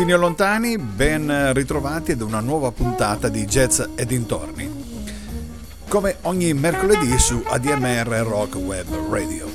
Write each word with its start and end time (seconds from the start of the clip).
Vicini 0.00 0.14
o 0.14 0.16
lontani, 0.16 0.78
ben 0.78 1.52
ritrovati 1.52 2.12
ad 2.12 2.22
una 2.22 2.40
nuova 2.40 2.72
puntata 2.72 3.28
di 3.28 3.44
Jazz 3.44 3.82
e 3.94 4.06
dintorni. 4.06 4.68
Come 5.88 6.16
ogni 6.22 6.54
mercoledì 6.54 7.18
su 7.18 7.42
ADMR 7.46 8.08
Rock 8.26 8.54
Web 8.54 9.10
Radio. 9.10 9.46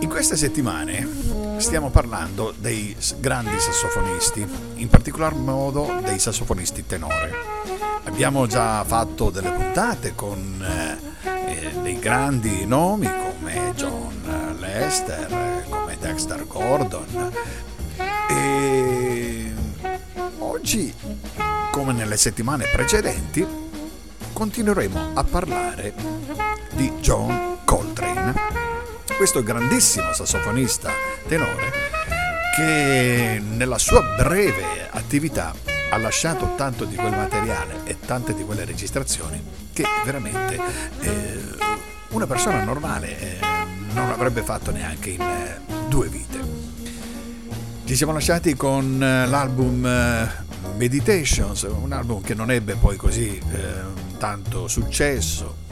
In 0.00 0.08
queste 0.10 0.36
settimane 0.36 1.08
stiamo 1.56 1.88
parlando 1.88 2.52
dei 2.58 2.94
grandi 3.18 3.58
sassofonisti, 3.58 4.46
in 4.74 4.88
particolar 4.88 5.34
modo 5.34 5.98
dei 6.04 6.18
sassofonisti 6.18 6.84
tenore. 6.84 7.32
Abbiamo 8.04 8.46
già 8.46 8.84
fatto 8.84 9.30
delle 9.30 9.50
puntate 9.50 10.14
con 10.14 10.62
eh, 10.62 11.70
dei 11.80 11.98
grandi 11.98 12.66
nomi 12.66 13.06
come 13.06 13.72
John 13.74 14.56
Lester, 14.58 15.64
come 15.70 15.96
Dexter 15.98 16.46
Gordon, 16.46 17.32
e 18.28 18.85
oggi, 20.66 20.92
come 21.70 21.92
nelle 21.92 22.16
settimane 22.16 22.64
precedenti, 22.66 23.46
continueremo 24.32 25.12
a 25.14 25.22
parlare 25.22 25.94
di 26.72 26.90
John 26.98 27.58
Coltrane, 27.64 28.34
questo 29.16 29.44
grandissimo 29.44 30.12
sassofonista 30.12 30.90
tenore 31.28 31.70
che 32.56 33.40
nella 33.48 33.78
sua 33.78 34.02
breve 34.16 34.88
attività 34.90 35.54
ha 35.90 35.96
lasciato 35.98 36.54
tanto 36.56 36.84
di 36.84 36.96
quel 36.96 37.12
materiale 37.12 37.82
e 37.84 38.00
tante 38.00 38.34
di 38.34 38.42
quelle 38.42 38.64
registrazioni 38.64 39.40
che 39.72 39.84
veramente 40.04 40.58
eh, 40.98 41.42
una 42.08 42.26
persona 42.26 42.64
normale 42.64 43.20
eh, 43.20 43.38
non 43.92 44.10
avrebbe 44.10 44.42
fatto 44.42 44.72
neanche 44.72 45.10
in 45.10 45.20
eh, 45.20 45.60
due 45.86 46.08
vite. 46.08 46.36
Ci 47.84 47.94
siamo 47.94 48.12
lasciati 48.12 48.56
con 48.56 49.00
eh, 49.00 49.28
l'album 49.28 49.86
eh, 49.86 50.45
Meditations, 50.76 51.62
un 51.62 51.92
album 51.92 52.20
che 52.20 52.34
non 52.34 52.50
ebbe 52.50 52.74
poi 52.74 52.96
così 52.96 53.38
eh, 53.38 54.18
tanto 54.18 54.68
successo 54.68 55.64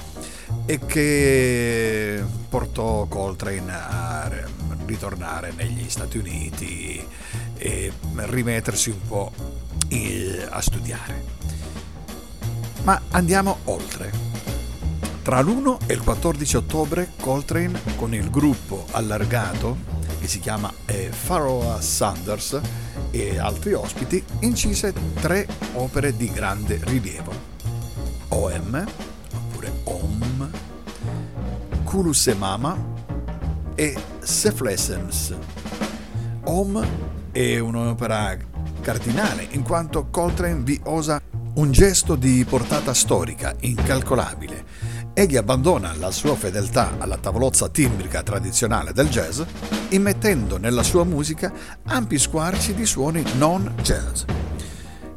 e 0.64 0.78
che 0.78 2.24
portò 2.48 3.04
Coltrane 3.04 3.72
a 3.72 4.30
ritornare 4.86 5.52
negli 5.56 5.88
Stati 5.88 6.16
Uniti 6.16 7.06
e 7.56 7.92
rimettersi 8.14 8.90
un 8.90 9.06
po' 9.06 9.32
a 10.48 10.60
studiare. 10.60 11.24
Ma 12.84 13.00
andiamo 13.10 13.58
oltre. 13.64 14.10
Tra 15.22 15.40
l'1 15.40 15.86
e 15.86 15.92
il 15.94 16.00
14 16.00 16.56
ottobre 16.56 17.12
Coltrane 17.20 17.80
con 17.96 18.14
il 18.14 18.30
gruppo 18.30 18.86
allargato 18.90 19.76
che 20.20 20.28
si 20.28 20.40
chiama 20.40 20.72
eh, 20.86 21.10
Pharoah 21.26 21.80
Sanders 21.80 22.60
e 23.14 23.38
altri 23.38 23.74
ospiti, 23.74 24.22
incise 24.40 24.92
tre 25.20 25.46
opere 25.74 26.16
di 26.16 26.28
grande 26.32 26.80
rilievo. 26.82 27.32
OM, 28.30 28.84
oppure 29.32 29.72
OM, 29.84 30.50
Kulusemama 31.84 32.76
e 33.76 33.96
Seflesens. 34.18 35.32
OM 36.42 36.86
è 37.30 37.58
un'opera 37.60 38.36
cardinale 38.80 39.46
in 39.50 39.62
quanto 39.62 40.08
Coltrane 40.10 40.62
vi 40.64 40.80
osa 40.86 41.22
un 41.54 41.70
gesto 41.70 42.16
di 42.16 42.44
portata 42.44 42.92
storica 42.92 43.54
incalcolabile 43.60 44.63
Egli 45.16 45.36
abbandona 45.36 45.94
la 45.96 46.10
sua 46.10 46.34
fedeltà 46.34 46.96
alla 46.98 47.16
tavolozza 47.16 47.68
timbrica 47.68 48.24
tradizionale 48.24 48.92
del 48.92 49.08
jazz, 49.08 49.40
immettendo 49.90 50.58
nella 50.58 50.82
sua 50.82 51.04
musica 51.04 51.52
ampi 51.84 52.18
squarci 52.18 52.74
di 52.74 52.84
suoni 52.84 53.22
non 53.36 53.72
jazz. 53.80 54.24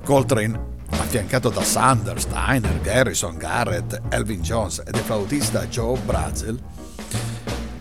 Coltrane, 0.04 0.76
affiancato 0.92 1.50
da 1.50 1.64
Sanders, 1.64 2.28
Steiner, 2.28 2.80
Garrison, 2.80 3.38
Garrett, 3.38 4.00
Elvin 4.10 4.42
Jones 4.42 4.84
e 4.86 4.92
il 4.92 4.98
flautista 4.98 5.66
Joe 5.66 5.98
Brazel, 6.06 6.62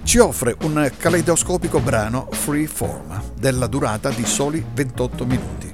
ci 0.03 0.17
offre 0.17 0.57
un 0.63 0.91
caleidoscopico 0.97 1.81
brano 1.81 2.29
free 2.31 2.67
form 2.67 3.21
della 3.39 3.67
durata 3.67 4.09
di 4.09 4.25
soli 4.25 4.65
28 4.73 5.27
minuti. 5.27 5.66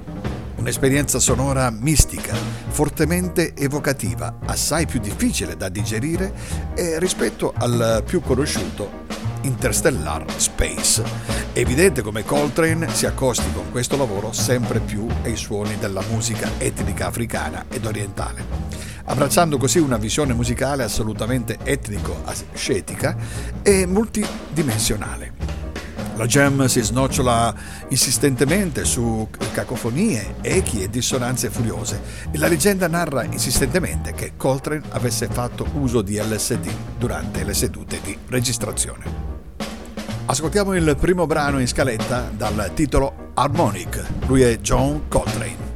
Un'esperienza 0.63 1.19
sonora 1.19 1.69
mistica, 1.71 2.33
fortemente 2.33 3.53
evocativa, 3.53 4.37
assai 4.45 4.85
più 4.85 5.01
difficile 5.01 5.57
da 5.57 5.67
digerire 5.67 6.33
rispetto 6.99 7.53
al 7.53 8.01
più 8.05 8.21
conosciuto 8.21 9.01
Interstellar 9.41 10.23
Space. 10.37 11.03
È 11.51 11.59
evidente 11.59 12.01
come 12.01 12.23
Coltrane 12.23 12.87
si 12.93 13.05
accosti 13.05 13.51
con 13.51 13.71
questo 13.71 13.97
lavoro 13.97 14.31
sempre 14.31 14.79
più 14.79 15.05
ai 15.23 15.35
suoni 15.35 15.77
della 15.79 16.01
musica 16.09 16.49
etnica 16.57 17.07
africana 17.07 17.65
ed 17.67 17.85
orientale, 17.85 18.45
abbracciando 19.03 19.57
così 19.57 19.79
una 19.79 19.97
visione 19.97 20.33
musicale 20.33 20.83
assolutamente 20.83 21.57
etnico-ascetica 21.61 23.17
e 23.61 23.85
multidimensionale. 23.85 25.62
La 26.15 26.27
jam 26.27 26.65
si 26.67 26.81
snocciola 26.81 27.53
insistentemente 27.89 28.85
su 28.85 29.27
cacofonie, 29.51 30.35
echi 30.41 30.83
e 30.83 30.89
dissonanze 30.89 31.49
furiose 31.49 32.01
e 32.31 32.37
la 32.37 32.47
leggenda 32.47 32.87
narra 32.87 33.23
insistentemente 33.23 34.13
che 34.13 34.33
Coltrane 34.37 34.83
avesse 34.89 35.27
fatto 35.27 35.65
uso 35.73 36.03
di 36.03 36.17
LSD 36.17 36.69
durante 36.99 37.43
le 37.43 37.55
sedute 37.55 37.99
di 38.03 38.15
registrazione. 38.27 39.31
Ascoltiamo 40.25 40.75
il 40.75 40.95
primo 40.99 41.25
brano 41.25 41.59
in 41.59 41.67
scaletta 41.67 42.29
dal 42.35 42.71
titolo 42.75 43.31
Harmonic. 43.33 44.05
Lui 44.27 44.41
è 44.41 44.57
John 44.59 45.07
Coltrane. 45.07 45.72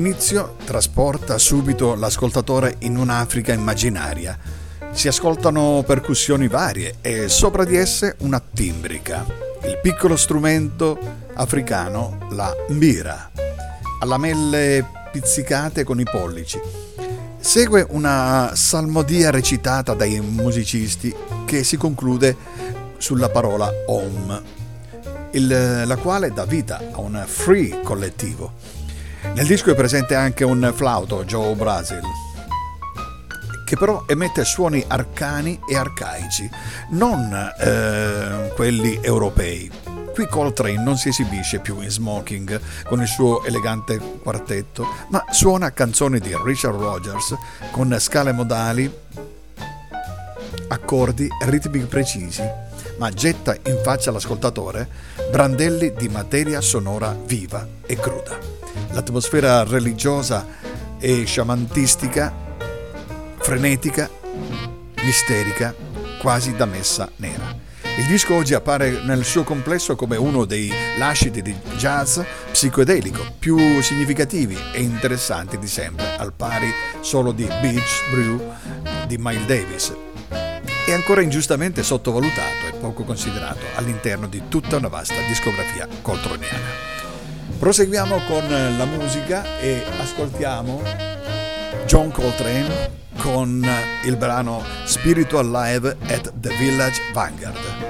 L'inizio 0.00 0.56
trasporta 0.64 1.36
subito 1.36 1.94
l'ascoltatore 1.94 2.76
in 2.80 2.96
un'Africa 2.96 3.52
immaginaria. 3.52 4.38
Si 4.92 5.08
ascoltano 5.08 5.84
percussioni 5.86 6.48
varie 6.48 6.94
e 7.02 7.28
sopra 7.28 7.64
di 7.64 7.76
esse 7.76 8.16
una 8.20 8.40
timbrica, 8.40 9.26
il 9.64 9.78
piccolo 9.82 10.16
strumento 10.16 10.98
africano, 11.34 12.28
la 12.30 12.50
mbira, 12.70 13.30
a 14.00 14.06
lamelle 14.06 14.86
pizzicate 15.12 15.84
con 15.84 16.00
i 16.00 16.04
pollici. 16.04 16.58
Segue 17.38 17.86
una 17.90 18.52
salmodia 18.54 19.28
recitata 19.30 19.92
dai 19.92 20.18
musicisti 20.20 21.14
che 21.44 21.62
si 21.62 21.76
conclude 21.76 22.34
sulla 22.96 23.28
parola 23.28 23.70
Om, 23.86 24.42
il, 25.32 25.82
la 25.84 25.96
quale 25.96 26.32
dà 26.32 26.46
vita 26.46 26.80
a 26.90 27.00
un 27.00 27.22
free 27.26 27.82
collettivo. 27.82 28.79
Nel 29.22 29.46
disco 29.46 29.70
è 29.70 29.74
presente 29.74 30.14
anche 30.14 30.44
un 30.44 30.72
flauto, 30.74 31.24
Joe 31.24 31.54
Brasil, 31.54 32.00
che 33.64 33.76
però 33.76 34.04
emette 34.08 34.44
suoni 34.44 34.84
arcani 34.86 35.60
e 35.68 35.76
arcaici, 35.76 36.50
non 36.90 37.32
eh, 37.58 38.52
quelli 38.54 38.98
europei. 39.00 39.70
Qui 40.12 40.26
Coltrane 40.26 40.82
non 40.82 40.96
si 40.96 41.08
esibisce 41.08 41.60
più 41.60 41.80
in 41.80 41.88
smoking 41.88 42.60
con 42.84 43.00
il 43.00 43.06
suo 43.06 43.44
elegante 43.44 44.00
quartetto, 44.20 44.86
ma 45.10 45.24
suona 45.30 45.72
canzoni 45.72 46.18
di 46.18 46.36
Richard 46.44 46.76
Rogers 46.76 47.36
con 47.70 47.96
scale 48.00 48.32
modali, 48.32 48.92
accordi 50.68 51.26
e 51.26 51.48
ritmi 51.48 51.80
precisi, 51.84 52.42
ma 52.98 53.10
getta 53.10 53.54
in 53.66 53.80
faccia 53.84 54.10
all'ascoltatore 54.10 54.88
brandelli 55.30 55.92
di 55.96 56.08
materia 56.08 56.60
sonora 56.60 57.16
viva 57.24 57.64
e 57.86 57.94
cruda 57.94 58.59
l'atmosfera 58.90 59.64
religiosa 59.64 60.46
e 60.98 61.24
sciamantistica, 61.24 62.32
frenetica, 63.38 64.08
misterica, 65.02 65.74
quasi 66.20 66.54
da 66.54 66.66
messa 66.66 67.10
nera. 67.16 67.68
Il 67.98 68.06
disco 68.06 68.34
oggi 68.34 68.54
appare 68.54 69.02
nel 69.04 69.24
suo 69.24 69.42
complesso 69.42 69.96
come 69.96 70.16
uno 70.16 70.44
dei 70.44 70.72
lasciti 70.96 71.42
di 71.42 71.54
jazz 71.76 72.20
psichedelico 72.50 73.24
più 73.38 73.82
significativi 73.82 74.56
e 74.72 74.80
interessanti 74.80 75.58
di 75.58 75.66
sempre, 75.66 76.16
al 76.16 76.32
pari 76.32 76.72
solo 77.00 77.32
di 77.32 77.44
Beach 77.44 78.10
Brew 78.10 78.54
di 79.06 79.16
Miles 79.18 79.46
Davis, 79.46 79.94
e 80.86 80.92
ancora 80.92 81.20
ingiustamente 81.20 81.82
sottovalutato 81.82 82.66
e 82.68 82.72
poco 82.80 83.04
considerato 83.04 83.64
all'interno 83.74 84.26
di 84.26 84.42
tutta 84.48 84.76
una 84.76 84.88
vasta 84.88 85.20
discografia 85.26 85.86
coltroniana. 86.00 86.79
Proseguiamo 87.60 88.22
con 88.26 88.48
la 88.48 88.86
musica 88.86 89.58
e 89.60 89.84
ascoltiamo 90.00 90.82
John 91.84 92.10
Coltrane 92.10 92.90
con 93.18 93.62
il 94.06 94.16
brano 94.16 94.64
Spiritual 94.86 95.50
Live 95.50 95.94
at 96.08 96.32
the 96.40 96.56
Village 96.56 96.98
Vanguard. 97.12 97.89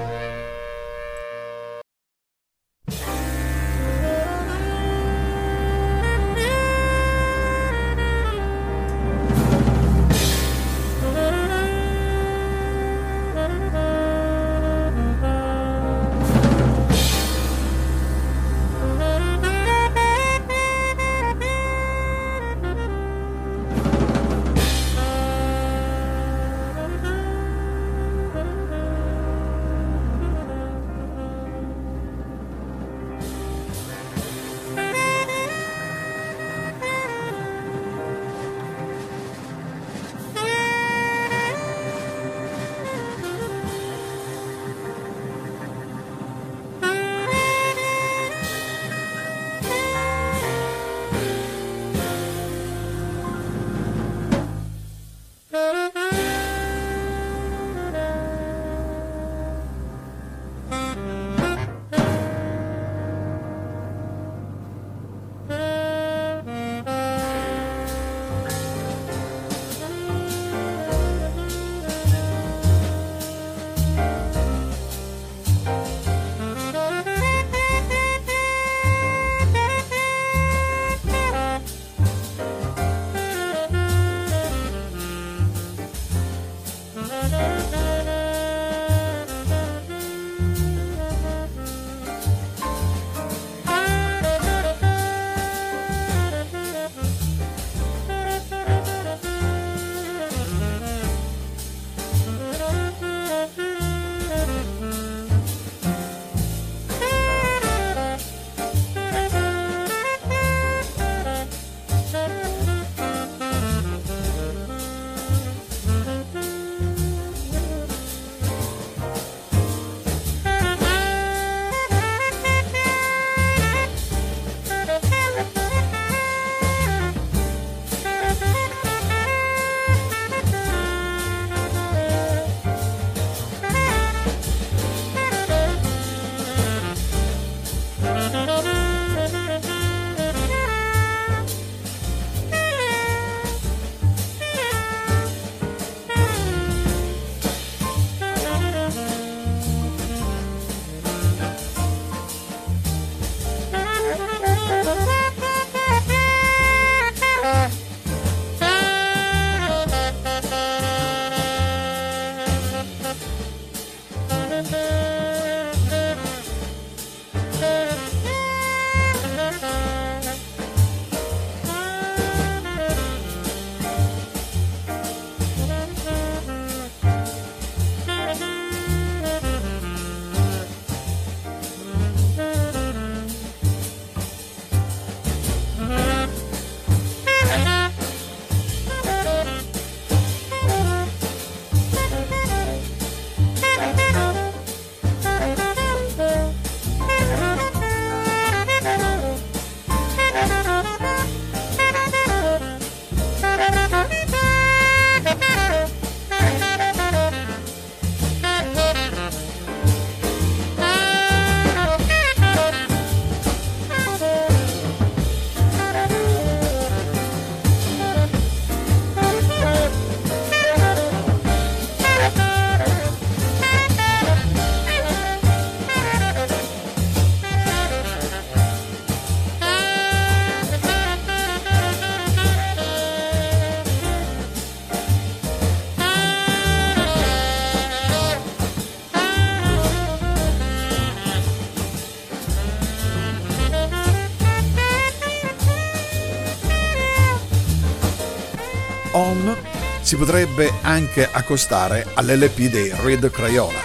Potrebbe 250.20 250.70
anche 250.82 251.27
accostare 251.32 252.06
all'LP 252.12 252.69
dei 252.69 252.93
Reed 252.94 253.31
Crayola, 253.31 253.81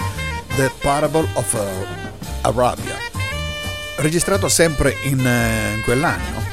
The 0.58 0.70
Parable 0.82 1.26
of 1.32 1.54
uh, 1.54 2.46
Arabia, 2.46 2.98
registrato 4.00 4.50
sempre 4.50 4.98
in, 5.04 5.20
in 5.20 5.82
quell'anno, 5.86 6.44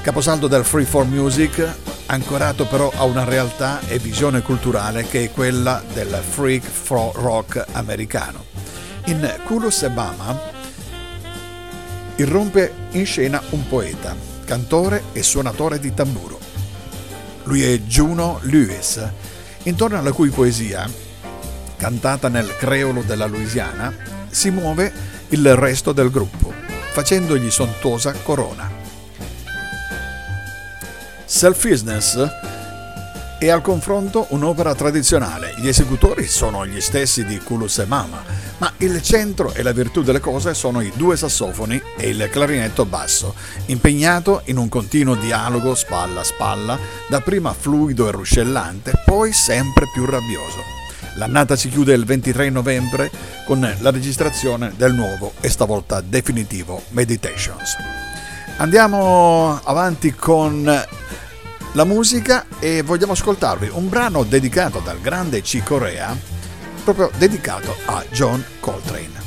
caposaldo 0.00 0.48
del 0.48 0.64
Freeform 0.64 1.10
Music, 1.10 1.64
ancorato 2.06 2.66
però 2.66 2.90
a 2.96 3.04
una 3.04 3.22
realtà 3.22 3.78
e 3.86 4.00
visione 4.00 4.42
culturale 4.42 5.06
che 5.06 5.22
è 5.22 5.30
quella 5.30 5.80
del 5.92 6.20
freak 6.28 6.64
rock 6.88 7.64
americano. 7.74 8.44
In 9.04 9.36
Kulus 9.44 9.82
e 9.84 9.90
Bama 9.90 10.36
irrompe 12.16 12.72
in 12.90 13.06
scena 13.06 13.40
un 13.50 13.68
poeta, 13.68 14.16
cantore 14.44 15.04
e 15.12 15.22
suonatore 15.22 15.78
di 15.78 15.94
tamburo. 15.94 16.41
Lui 17.44 17.62
è 17.62 17.78
Juno 17.80 18.38
Lewis, 18.42 19.04
intorno 19.64 19.98
alla 19.98 20.12
cui 20.12 20.30
poesia, 20.30 20.88
cantata 21.76 22.28
nel 22.28 22.56
creolo 22.56 23.02
della 23.02 23.26
Louisiana, 23.26 23.92
si 24.30 24.50
muove 24.50 24.92
il 25.28 25.54
resto 25.56 25.92
del 25.92 26.10
gruppo, 26.10 26.52
facendogli 26.92 27.50
sontuosa 27.50 28.12
corona. 28.22 28.70
Selfishness 31.24 32.51
è 33.46 33.50
al 33.50 33.60
confronto 33.60 34.26
un'opera 34.30 34.74
tradizionale. 34.74 35.54
Gli 35.56 35.66
esecutori 35.66 36.26
sono 36.26 36.64
gli 36.64 36.80
stessi 36.80 37.24
di 37.24 37.38
Kulus 37.38 37.78
e 37.78 37.86
Mama, 37.86 38.22
ma 38.58 38.72
il 38.78 39.02
centro 39.02 39.52
e 39.52 39.62
la 39.62 39.72
virtù 39.72 40.02
delle 40.02 40.20
cose 40.20 40.54
sono 40.54 40.80
i 40.80 40.92
due 40.94 41.16
sassofoni 41.16 41.80
e 41.96 42.08
il 42.08 42.28
clarinetto 42.30 42.84
basso, 42.84 43.34
impegnato 43.66 44.42
in 44.44 44.58
un 44.58 44.68
continuo 44.68 45.16
dialogo 45.16 45.74
spalla 45.74 46.20
a 46.20 46.24
spalla, 46.24 46.78
dapprima 47.08 47.52
fluido 47.52 48.08
e 48.08 48.12
ruscellante, 48.12 49.02
poi 49.04 49.32
sempre 49.32 49.86
più 49.92 50.04
rabbioso. 50.04 50.62
L'annata 51.16 51.56
si 51.56 51.68
chiude 51.68 51.94
il 51.94 52.04
23 52.04 52.48
novembre 52.48 53.10
con 53.44 53.60
la 53.60 53.90
registrazione 53.90 54.72
del 54.76 54.94
nuovo 54.94 55.32
e 55.40 55.50
stavolta 55.50 56.00
definitivo 56.00 56.82
Meditations. 56.90 57.76
Andiamo 58.58 59.60
avanti 59.64 60.14
con 60.14 60.84
la 61.72 61.84
musica 61.84 62.46
e 62.58 62.82
vogliamo 62.82 63.12
ascoltarvi 63.12 63.70
un 63.72 63.88
brano 63.88 64.24
dedicato 64.24 64.80
dal 64.80 65.00
grande 65.00 65.40
C. 65.40 65.62
Corea, 65.62 66.16
proprio 66.84 67.10
dedicato 67.16 67.74
a 67.86 68.04
John 68.10 68.44
Coltrane. 68.60 69.21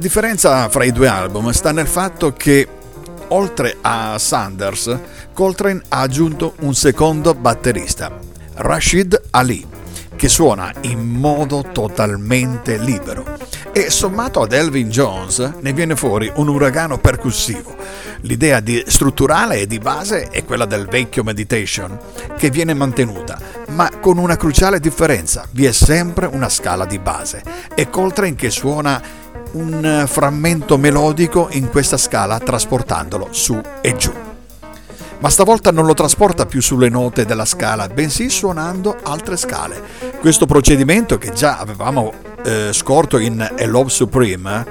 Differenza 0.00 0.66
fra 0.70 0.84
i 0.84 0.92
due 0.92 1.08
album 1.08 1.50
sta 1.50 1.72
nel 1.72 1.86
fatto 1.86 2.32
che 2.32 2.66
oltre 3.28 3.76
a 3.82 4.18
Sanders, 4.18 4.98
Coltrane 5.34 5.82
ha 5.88 6.00
aggiunto 6.00 6.54
un 6.60 6.74
secondo 6.74 7.34
batterista, 7.34 8.10
Rashid 8.54 9.20
Ali, 9.30 9.64
che 10.16 10.28
suona 10.28 10.72
in 10.82 11.00
modo 11.06 11.66
totalmente 11.70 12.78
libero. 12.78 13.24
E 13.72 13.90
sommato 13.90 14.40
ad 14.40 14.52
Elvin 14.52 14.88
Jones 14.88 15.38
ne 15.60 15.72
viene 15.72 15.94
fuori 15.94 16.32
un 16.34 16.48
uragano 16.48 16.98
percussivo. 16.98 17.76
L'idea 18.22 18.62
strutturale 18.86 19.60
e 19.60 19.66
di 19.66 19.78
base 19.78 20.28
è 20.28 20.44
quella 20.44 20.64
del 20.64 20.86
vecchio 20.86 21.22
Meditation, 21.22 21.98
che 22.36 22.50
viene 22.50 22.74
mantenuta, 22.74 23.38
ma 23.68 23.90
con 24.00 24.18
una 24.18 24.36
cruciale 24.36 24.80
differenza, 24.80 25.46
vi 25.52 25.66
è 25.66 25.72
sempre 25.72 26.26
una 26.26 26.48
scala 26.48 26.84
di 26.84 26.98
base. 26.98 27.42
E 27.74 27.88
Coltrane 27.88 28.34
che 28.34 28.50
suona 28.50 29.19
un 29.52 30.04
frammento 30.06 30.76
melodico 30.78 31.48
in 31.52 31.68
questa 31.68 31.96
scala 31.96 32.38
trasportandolo 32.38 33.28
su 33.30 33.60
e 33.80 33.96
giù. 33.96 34.12
Ma 35.18 35.28
stavolta 35.28 35.70
non 35.70 35.84
lo 35.84 35.94
trasporta 35.94 36.46
più 36.46 36.62
sulle 36.62 36.88
note 36.88 37.26
della 37.26 37.44
scala, 37.44 37.88
bensì 37.88 38.30
suonando 38.30 38.96
altre 39.02 39.36
scale. 39.36 39.82
Questo 40.18 40.46
procedimento 40.46 41.18
che 41.18 41.32
già 41.32 41.58
avevamo 41.58 42.12
eh, 42.42 42.70
scorto 42.72 43.18
in 43.18 43.40
A 43.40 43.66
Love 43.66 43.90
Supreme, 43.90 44.64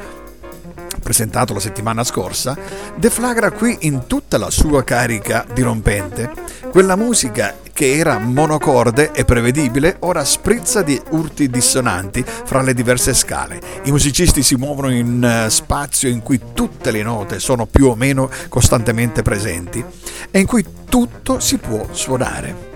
presentato 1.03 1.53
la 1.53 1.59
settimana 1.59 2.03
scorsa, 2.03 2.57
deflagra 2.95 3.51
qui 3.51 3.77
in 3.81 4.07
tutta 4.07 4.37
la 4.37 4.49
sua 4.49 4.83
carica 4.83 5.45
dirompente 5.53 6.31
quella 6.71 6.95
musica 6.95 7.55
che 7.79 7.95
era 7.95 8.19
monocorde 8.19 9.13
e 9.13 9.23
prevedibile, 9.23 9.95
ora 9.99 10.25
sprizza 10.25 10.81
di 10.81 11.01
urti 11.11 11.49
dissonanti 11.49 12.25
fra 12.25 12.61
le 12.61 12.73
diverse 12.73 13.13
scale. 13.13 13.61
I 13.83 13.91
musicisti 13.91 14.43
si 14.43 14.55
muovono 14.55 14.91
in 14.91 15.23
eh, 15.23 15.49
spazio 15.49 16.09
in 16.09 16.21
cui 16.21 16.41
tutte 16.53 16.91
le 16.91 17.03
note 17.03 17.39
sono 17.39 17.65
più 17.67 17.85
o 17.85 17.95
meno 17.95 18.29
costantemente 18.49 19.21
presenti 19.21 19.81
e 20.29 20.39
in 20.39 20.45
cui 20.45 20.65
tutto 20.89 21.39
si 21.39 21.57
può 21.57 21.87
suonare. 21.91 22.68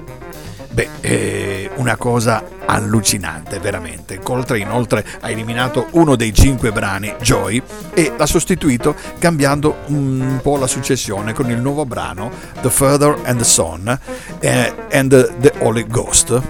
Beh, 0.74 0.90
è 1.02 1.70
una 1.76 1.98
cosa 1.98 2.44
allucinante, 2.66 3.60
veramente. 3.60 4.18
Coltrane 4.20 4.64
inoltre 4.64 5.06
ha 5.20 5.30
eliminato 5.30 5.88
uno 5.92 6.16
dei 6.16 6.34
cinque 6.34 6.72
brani, 6.72 7.14
Joy, 7.22 7.62
e 7.94 8.12
l'ha 8.18 8.26
sostituito 8.26 8.96
cambiando 9.20 9.82
un 9.88 10.40
po' 10.42 10.58
la 10.58 10.66
successione 10.66 11.34
con 11.34 11.52
il 11.52 11.62
nuovo 11.62 11.86
brano 11.86 12.32
The 12.62 12.72
Father 12.72 13.20
and 13.24 13.38
the 13.38 13.44
Son 13.44 14.00
eh, 14.40 14.74
and 14.92 15.40
the 15.40 15.54
Holy 15.60 15.86
Ghost, 15.86 16.42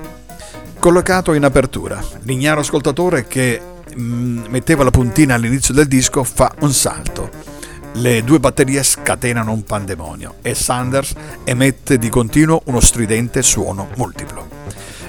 collocato 0.80 1.34
in 1.34 1.44
apertura. 1.44 2.02
L'ignaro 2.22 2.62
ascoltatore 2.62 3.28
che 3.28 3.60
mh, 3.94 4.02
mm, 4.02 4.46
metteva 4.48 4.86
la 4.86 4.92
puntina 4.92 5.36
all'inizio 5.36 5.74
del 5.74 5.88
disco 5.88 6.24
fa 6.24 6.54
un 6.62 6.72
salto 6.72 7.53
le 7.96 8.24
due 8.24 8.40
batterie 8.40 8.82
scatenano 8.82 9.52
un 9.52 9.64
pandemonio 9.64 10.36
e 10.42 10.56
Sanders 10.56 11.14
emette 11.44 11.98
di 11.98 12.10
continuo 12.10 12.62
uno 12.66 12.80
stridente 12.80 13.44
suono 13.44 13.90
multiplo. 13.96 14.48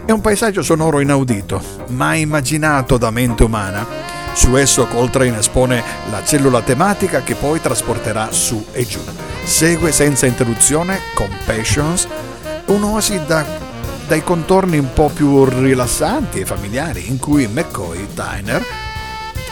È 0.04 0.10
un 0.10 0.20
paesaggio 0.20 0.62
sonoro 0.62 1.00
inaudito, 1.00 1.62
mai 1.88 2.20
immaginato 2.20 2.98
da 2.98 3.10
mente 3.10 3.44
umana. 3.44 3.86
Su 4.34 4.56
esso 4.56 4.86
Coltrane 4.86 5.38
espone 5.38 5.82
la 6.10 6.22
cellula 6.24 6.60
tematica 6.60 7.22
che 7.22 7.34
poi 7.36 7.60
trasporterà 7.60 8.30
su 8.30 8.66
e 8.72 8.84
giù. 8.84 9.00
Segue 9.44 9.92
senza 9.92 10.26
interruzione 10.26 11.00
Compassions, 11.14 12.06
un'oasi 12.66 13.20
da, 13.26 13.46
dai 14.06 14.22
contorni 14.22 14.76
un 14.76 14.92
po' 14.92 15.08
più 15.08 15.44
rilassanti 15.44 16.40
e 16.40 16.46
familiari 16.46 17.08
in 17.08 17.18
cui 17.18 17.46
McCoy 17.46 18.08
Tyner 18.14 18.62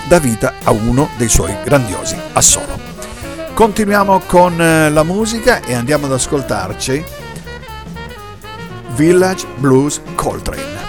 dà 0.07 0.19
vita 0.19 0.55
a 0.65 0.71
uno 0.73 1.09
dei 1.17 1.29
suoi 1.29 1.57
grandiosi 1.65 2.17
assolo. 2.33 2.92
Continuiamo 3.55 4.21
con 4.27 4.61
eh, 4.61 4.91
la 4.91 5.03
musica 5.03 5.61
e 5.63 5.75
andiamo 5.75 6.07
ad 6.07 6.13
ascoltarci 6.13 7.05
Village 8.95 9.47
Blues 9.59 10.01
Coltrane. 10.15 10.82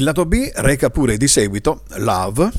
Il 0.00 0.06
lato 0.06 0.24
B 0.24 0.50
reca 0.54 0.88
pure 0.88 1.18
di 1.18 1.28
seguito 1.28 1.82
Love, 1.96 2.50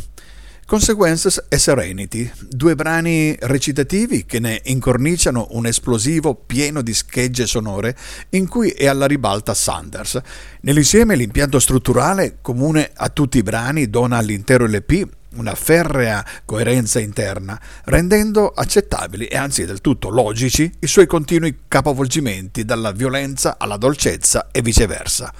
Consequences 0.67 1.45
e 1.49 1.57
Serenity, 1.57 2.29
due 2.47 2.75
brani 2.75 3.35
recitativi 3.39 4.25
che 4.25 4.39
ne 4.39 4.61
incorniciano 4.65 5.47
un 5.53 5.65
esplosivo 5.65 6.35
pieno 6.35 6.83
di 6.83 6.93
schegge 6.93 7.47
sonore 7.47 7.97
in 8.29 8.47
cui 8.47 8.69
è 8.69 8.85
alla 8.85 9.07
ribalta 9.07 9.55
Sanders. 9.55 10.21
Nell'insieme 10.61 11.15
l'impianto 11.15 11.57
strutturale 11.57 12.37
comune 12.41 12.91
a 12.93 13.09
tutti 13.09 13.39
i 13.39 13.43
brani 13.43 13.89
dona 13.89 14.17
all'intero 14.17 14.67
LP 14.67 15.07
una 15.35 15.55
ferrea 15.55 16.25
coerenza 16.45 16.99
interna, 16.99 17.59
rendendo 17.85 18.49
accettabili 18.49 19.27
e 19.27 19.37
anzi 19.37 19.65
del 19.65 19.81
tutto 19.81 20.09
logici 20.09 20.69
i 20.79 20.87
suoi 20.87 21.07
continui 21.07 21.59
capovolgimenti 21.67 22.65
dalla 22.65 22.91
violenza 22.91 23.55
alla 23.57 23.77
dolcezza 23.77 24.49
e 24.51 24.61
viceversa. 24.61 25.33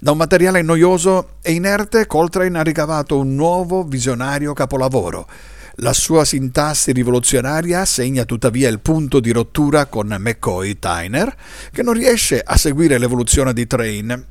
Da 0.00 0.10
un 0.10 0.18
materiale 0.18 0.62
noioso 0.62 1.36
e 1.42 1.52
inerte, 1.52 2.06
Coltrane 2.06 2.58
ha 2.58 2.62
ricavato 2.62 3.18
un 3.18 3.34
nuovo 3.34 3.84
visionario 3.84 4.52
capolavoro. 4.52 5.28
La 5.80 5.92
sua 5.92 6.24
sintassi 6.24 6.92
rivoluzionaria 6.92 7.84
segna 7.84 8.24
tuttavia 8.24 8.68
il 8.68 8.80
punto 8.80 9.20
di 9.20 9.30
rottura 9.30 9.86
con 9.86 10.14
McCoy 10.18 10.78
Tyner, 10.78 11.34
che 11.70 11.82
non 11.82 11.94
riesce 11.94 12.40
a 12.40 12.56
seguire 12.56 12.98
l'evoluzione 12.98 13.52
di 13.52 13.66
Train. 13.66 14.24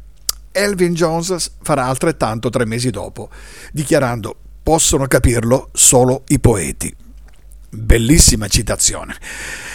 Elvin 0.51 0.93
Jones 0.93 1.57
farà 1.61 1.85
altrettanto 1.85 2.49
tre 2.49 2.65
mesi 2.65 2.89
dopo, 2.89 3.29
dichiarando 3.71 4.37
possono 4.65 5.05
capirlo 5.05 5.69
solo 5.73 6.23
i 6.29 6.39
poeti. 6.39 6.91
Bellissima 7.69 8.47
citazione. 8.47 9.15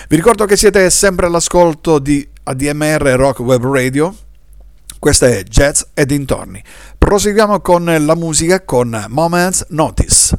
Vi 0.09 0.17
ricordo 0.17 0.47
che 0.47 0.57
siete 0.57 0.91
sempre 0.91 1.27
all'ascolto 1.27 2.01
di 2.01 2.29
ADMR 2.43 3.01
Rock 3.15 3.39
Web 3.39 3.65
Radio 3.73 4.13
questa 4.99 5.29
è 5.29 5.45
Jazz 5.45 5.83
e 5.95 6.05
dintorni. 6.05 6.61
Proseguiamo 6.99 7.61
con 7.61 7.85
la 7.85 8.15
musica 8.17 8.63
con 8.63 9.07
Moments 9.09 9.67
Notice. 9.69 10.39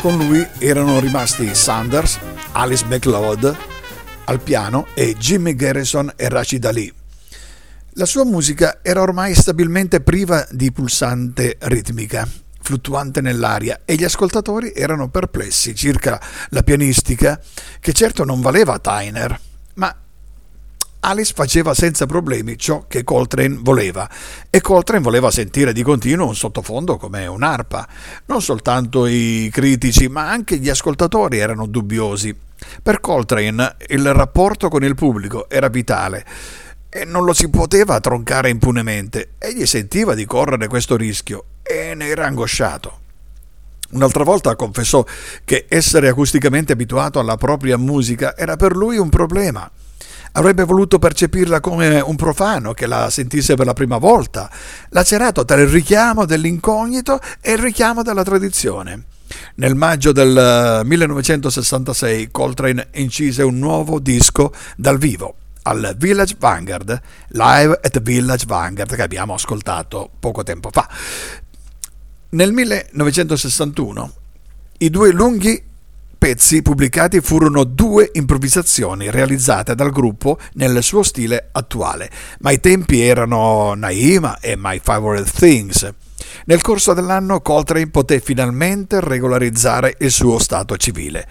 Con 0.00 0.18
lui 0.18 0.46
erano 0.58 1.00
rimasti 1.00 1.52
Sanders, 1.52 2.18
Alice 2.52 2.84
McLeod 2.84 3.56
al 4.26 4.40
piano 4.40 4.86
e 4.94 5.16
Jimmy 5.16 5.54
Garrison 5.56 6.12
e 6.14 6.28
Rachid 6.28 6.64
Ali. 6.64 6.92
La 7.94 8.04
sua 8.04 8.24
musica 8.24 8.78
era 8.82 9.00
ormai 9.00 9.34
stabilmente 9.34 10.00
priva 10.00 10.46
di 10.50 10.70
pulsante 10.70 11.56
ritmica, 11.62 12.28
fluttuante 12.60 13.20
nell'aria 13.20 13.80
e 13.84 13.96
gli 13.96 14.04
ascoltatori 14.04 14.72
erano 14.74 15.08
perplessi 15.08 15.74
circa 15.74 16.20
la 16.50 16.62
pianistica 16.62 17.40
che 17.80 17.92
certo 17.92 18.24
non 18.24 18.40
valeva 18.40 18.78
Tyner, 18.78 19.40
ma 19.74 19.92
Alice 21.00 21.32
faceva 21.34 21.74
senza 21.74 22.06
problemi 22.06 22.58
ciò 22.58 22.86
che 22.88 23.04
Coltrane 23.04 23.58
voleva 23.60 24.08
e 24.50 24.60
Coltrane 24.60 25.02
voleva 25.02 25.30
sentire 25.30 25.72
di 25.72 25.82
continuo 25.82 26.26
un 26.26 26.34
sottofondo 26.34 26.96
come 26.96 27.26
un'arpa. 27.26 27.88
Non 28.26 28.42
soltanto 28.42 29.06
i 29.06 29.48
critici 29.52 30.08
ma 30.08 30.28
anche 30.28 30.58
gli 30.58 30.68
ascoltatori 30.68 31.38
erano 31.38 31.66
dubbiosi. 31.66 32.34
Per 32.82 33.00
Coltrane 33.00 33.76
il 33.88 34.12
rapporto 34.12 34.68
con 34.68 34.82
il 34.82 34.94
pubblico 34.94 35.48
era 35.48 35.68
vitale 35.68 36.24
e 36.88 37.04
non 37.04 37.24
lo 37.24 37.34
si 37.34 37.48
poteva 37.50 38.00
troncare 38.00 38.48
impunemente. 38.48 39.32
Egli 39.38 39.66
sentiva 39.66 40.14
di 40.14 40.24
correre 40.24 40.66
questo 40.66 40.96
rischio 40.96 41.44
e 41.62 41.94
ne 41.94 42.06
era 42.06 42.26
angosciato. 42.26 43.00
Un'altra 43.90 44.24
volta 44.24 44.56
confessò 44.56 45.04
che 45.44 45.66
essere 45.68 46.08
acusticamente 46.08 46.72
abituato 46.72 47.20
alla 47.20 47.36
propria 47.36 47.76
musica 47.76 48.36
era 48.36 48.56
per 48.56 48.74
lui 48.74 48.96
un 48.98 49.10
problema. 49.10 49.70
Avrebbe 50.32 50.64
voluto 50.64 50.98
percepirla 50.98 51.60
come 51.60 52.00
un 52.00 52.16
profano 52.16 52.72
che 52.74 52.86
la 52.86 53.08
sentisse 53.10 53.54
per 53.54 53.66
la 53.66 53.72
prima 53.72 53.98
volta, 53.98 54.50
lacerato 54.90 55.44
tra 55.44 55.60
il 55.60 55.68
richiamo 55.68 56.26
dell'incognito 56.26 57.20
e 57.40 57.52
il 57.52 57.58
richiamo 57.58 58.02
della 58.02 58.22
tradizione. 58.22 59.04
Nel 59.56 59.74
maggio 59.74 60.12
del 60.12 60.82
1966 60.84 62.22
eh, 62.22 62.30
Coltrane 62.30 62.88
incise 62.92 63.42
un 63.42 63.58
nuovo 63.58 63.98
disco 63.98 64.52
dal 64.76 64.98
vivo 64.98 65.36
al 65.66 65.96
Village 65.98 66.36
Vanguard, 66.38 67.00
Live 67.28 67.80
at 67.82 68.00
Village 68.00 68.44
Vanguard, 68.46 68.94
che 68.94 69.02
abbiamo 69.02 69.34
ascoltato 69.34 70.08
poco 70.20 70.42
tempo 70.42 70.70
fa. 70.70 70.88
Nel 72.30 72.52
1961 72.52 74.12
i 74.78 74.90
due 74.90 75.10
lunghi 75.10 75.62
pezzi 76.18 76.62
pubblicati 76.62 77.20
furono 77.20 77.64
due 77.64 78.10
improvvisazioni 78.12 79.10
realizzate 79.10 79.74
dal 79.74 79.90
gruppo 79.90 80.38
nel 80.54 80.82
suo 80.82 81.02
stile 81.02 81.48
attuale, 81.52 82.10
ma 82.40 82.50
i 82.50 82.60
tempi 82.60 83.00
erano 83.00 83.74
Naima 83.74 84.38
e 84.40 84.54
My 84.56 84.80
Favorite 84.82 85.30
Things. 85.30 85.92
Nel 86.46 86.60
corso 86.60 86.94
dell'anno 86.94 87.40
Coltrane 87.40 87.90
poté 87.90 88.20
finalmente 88.20 89.00
regolarizzare 89.00 89.96
il 89.98 90.10
suo 90.10 90.38
stato 90.38 90.76
civile. 90.76 91.26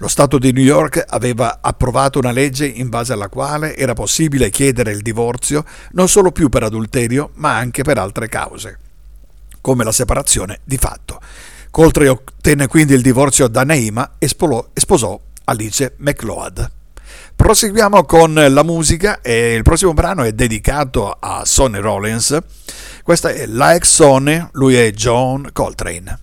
Lo 0.00 0.08
Stato 0.08 0.38
di 0.38 0.52
New 0.52 0.62
York 0.62 1.04
aveva 1.08 1.58
approvato 1.60 2.20
una 2.20 2.30
legge 2.30 2.66
in 2.66 2.88
base 2.88 3.12
alla 3.12 3.28
quale 3.28 3.76
era 3.76 3.94
possibile 3.94 4.48
chiedere 4.48 4.92
il 4.92 5.02
divorzio 5.02 5.64
non 5.92 6.08
solo 6.08 6.30
più 6.30 6.48
per 6.48 6.62
adulterio, 6.62 7.30
ma 7.34 7.56
anche 7.56 7.82
per 7.82 7.98
altre 7.98 8.28
cause, 8.28 8.78
come 9.60 9.82
la 9.82 9.90
separazione 9.90 10.60
di 10.62 10.76
fatto. 10.76 11.20
Coltrane 11.70 12.08
ottenne 12.08 12.66
quindi 12.66 12.94
il 12.94 13.02
divorzio 13.02 13.48
da 13.48 13.62
Neima 13.62 14.14
e 14.18 14.28
sposò 14.28 15.20
Alice 15.44 15.94
McLeod. 15.98 16.70
Proseguiamo 17.36 18.04
con 18.04 18.34
la 18.34 18.62
musica 18.64 19.20
e 19.20 19.54
il 19.54 19.62
prossimo 19.62 19.94
brano 19.94 20.24
è 20.24 20.32
dedicato 20.32 21.16
a 21.18 21.44
Sonny 21.44 21.78
Rollins. 21.78 22.36
Questa 23.02 23.30
è 23.30 23.46
Like 23.46 23.84
Sonny, 23.84 24.44
lui 24.52 24.74
è 24.74 24.90
John 24.90 25.48
Coltrane. 25.52 26.18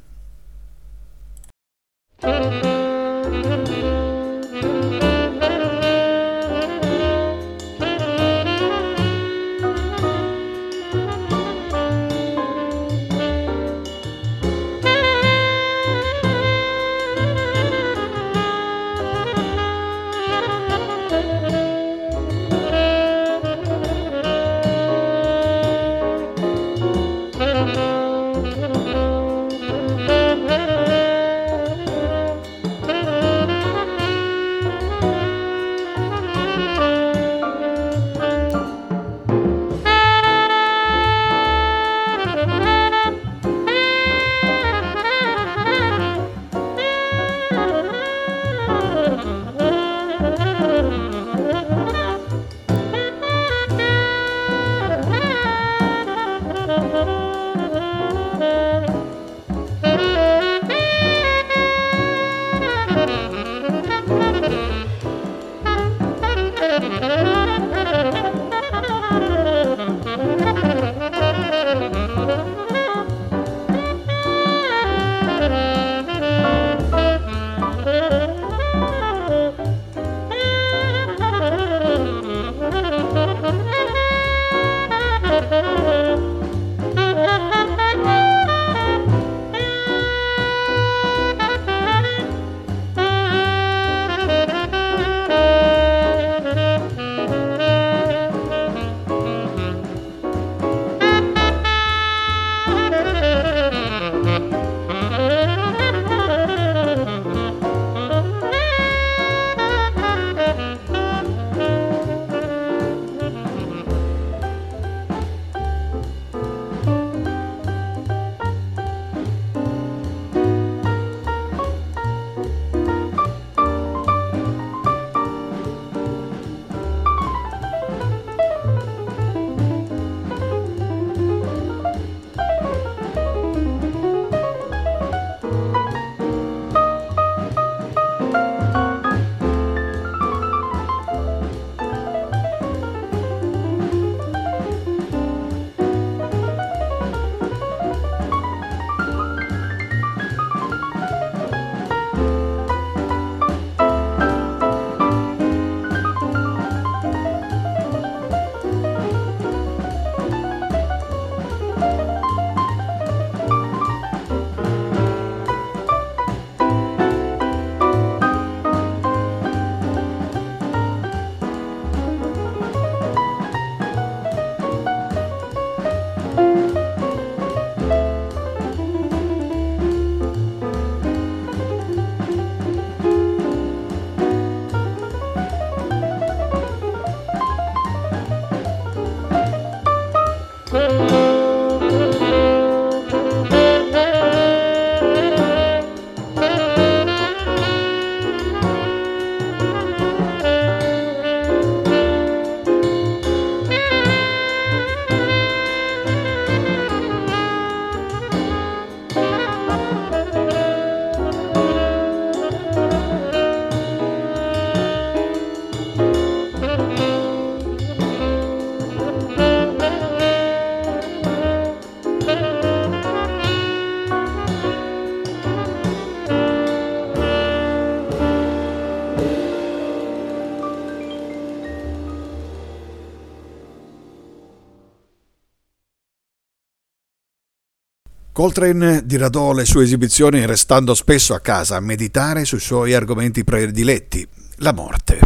Coltrane 238.36 239.06
diradò 239.06 239.54
le 239.54 239.64
sue 239.64 239.86
esibizioni 239.86 240.46
restando 240.46 240.94
spesso 240.94 241.34
a 241.34 241.40
casa 241.40 241.78
a 241.78 241.80
meditare 241.80 242.44
sui 242.44 242.60
suoi 242.60 242.94
argomenti 242.94 243.46
prediletti, 243.46 244.28
la 244.56 244.74
morte, 244.74 245.22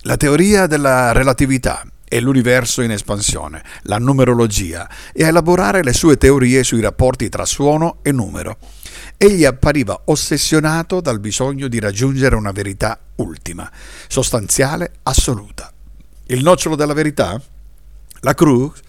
la 0.00 0.16
teoria 0.16 0.66
della 0.66 1.12
relatività 1.12 1.86
e 2.04 2.18
l'universo 2.18 2.82
in 2.82 2.90
espansione, 2.90 3.62
la 3.82 3.98
numerologia 3.98 4.90
e 5.12 5.22
a 5.22 5.28
elaborare 5.28 5.84
le 5.84 5.92
sue 5.92 6.16
teorie 6.16 6.64
sui 6.64 6.80
rapporti 6.80 7.28
tra 7.28 7.44
suono 7.44 7.98
e 8.02 8.10
numero. 8.10 8.56
Egli 9.16 9.44
appariva 9.44 10.00
ossessionato 10.06 11.00
dal 11.00 11.20
bisogno 11.20 11.68
di 11.68 11.78
raggiungere 11.78 12.34
una 12.34 12.50
verità 12.50 12.98
ultima, 13.18 13.70
sostanziale, 14.08 14.94
assoluta. 15.04 15.72
Il 16.26 16.42
nocciolo 16.42 16.74
della 16.74 16.92
verità? 16.92 17.40
La 18.22 18.34
Cruz 18.34 18.80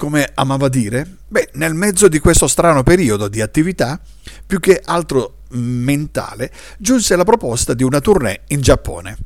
come 0.00 0.30
amava 0.32 0.70
dire, 0.70 1.06
beh, 1.28 1.50
nel 1.56 1.74
mezzo 1.74 2.08
di 2.08 2.20
questo 2.20 2.48
strano 2.48 2.82
periodo 2.82 3.28
di 3.28 3.42
attività, 3.42 4.00
più 4.46 4.58
che 4.58 4.80
altro 4.82 5.40
mentale, 5.50 6.50
giunse 6.78 7.16
la 7.16 7.24
proposta 7.24 7.74
di 7.74 7.82
una 7.82 8.00
tournée 8.00 8.40
in 8.46 8.62
Giappone. 8.62 9.18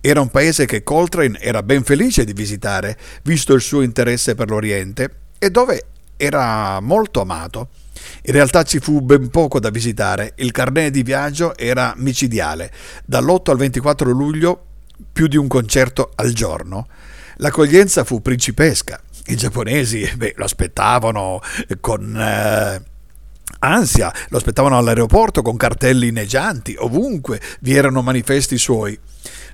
Era 0.00 0.20
un 0.20 0.28
paese 0.28 0.66
che 0.66 0.82
Coltrane 0.82 1.38
era 1.40 1.62
ben 1.62 1.84
felice 1.84 2.24
di 2.24 2.32
visitare, 2.32 2.98
visto 3.22 3.54
il 3.54 3.60
suo 3.60 3.82
interesse 3.82 4.34
per 4.34 4.50
l'Oriente, 4.50 5.08
e 5.38 5.50
dove 5.50 5.84
era 6.16 6.80
molto 6.80 7.20
amato. 7.20 7.68
In 8.22 8.32
realtà 8.32 8.64
ci 8.64 8.80
fu 8.80 9.00
ben 9.00 9.28
poco 9.28 9.60
da 9.60 9.70
visitare, 9.70 10.32
il 10.38 10.50
carnet 10.50 10.90
di 10.90 11.04
viaggio 11.04 11.56
era 11.56 11.94
micidiale, 11.96 12.72
dall'8 13.04 13.52
al 13.52 13.56
24 13.56 14.10
luglio 14.10 14.64
più 15.12 15.28
di 15.28 15.36
un 15.36 15.46
concerto 15.46 16.10
al 16.16 16.32
giorno. 16.32 16.88
L'accoglienza 17.36 18.02
fu 18.02 18.20
principesca, 18.20 19.00
i 19.28 19.36
giapponesi 19.36 20.10
beh, 20.16 20.34
lo 20.36 20.44
aspettavano 20.44 21.40
con 21.80 22.16
eh, 22.16 22.82
ansia, 23.60 24.12
lo 24.28 24.36
aspettavano 24.36 24.76
all'aeroporto 24.76 25.42
con 25.42 25.56
cartelli 25.56 26.08
inneggianti, 26.08 26.76
ovunque 26.78 27.40
vi 27.60 27.74
erano 27.74 28.02
manifesti 28.02 28.58
suoi. 28.58 28.98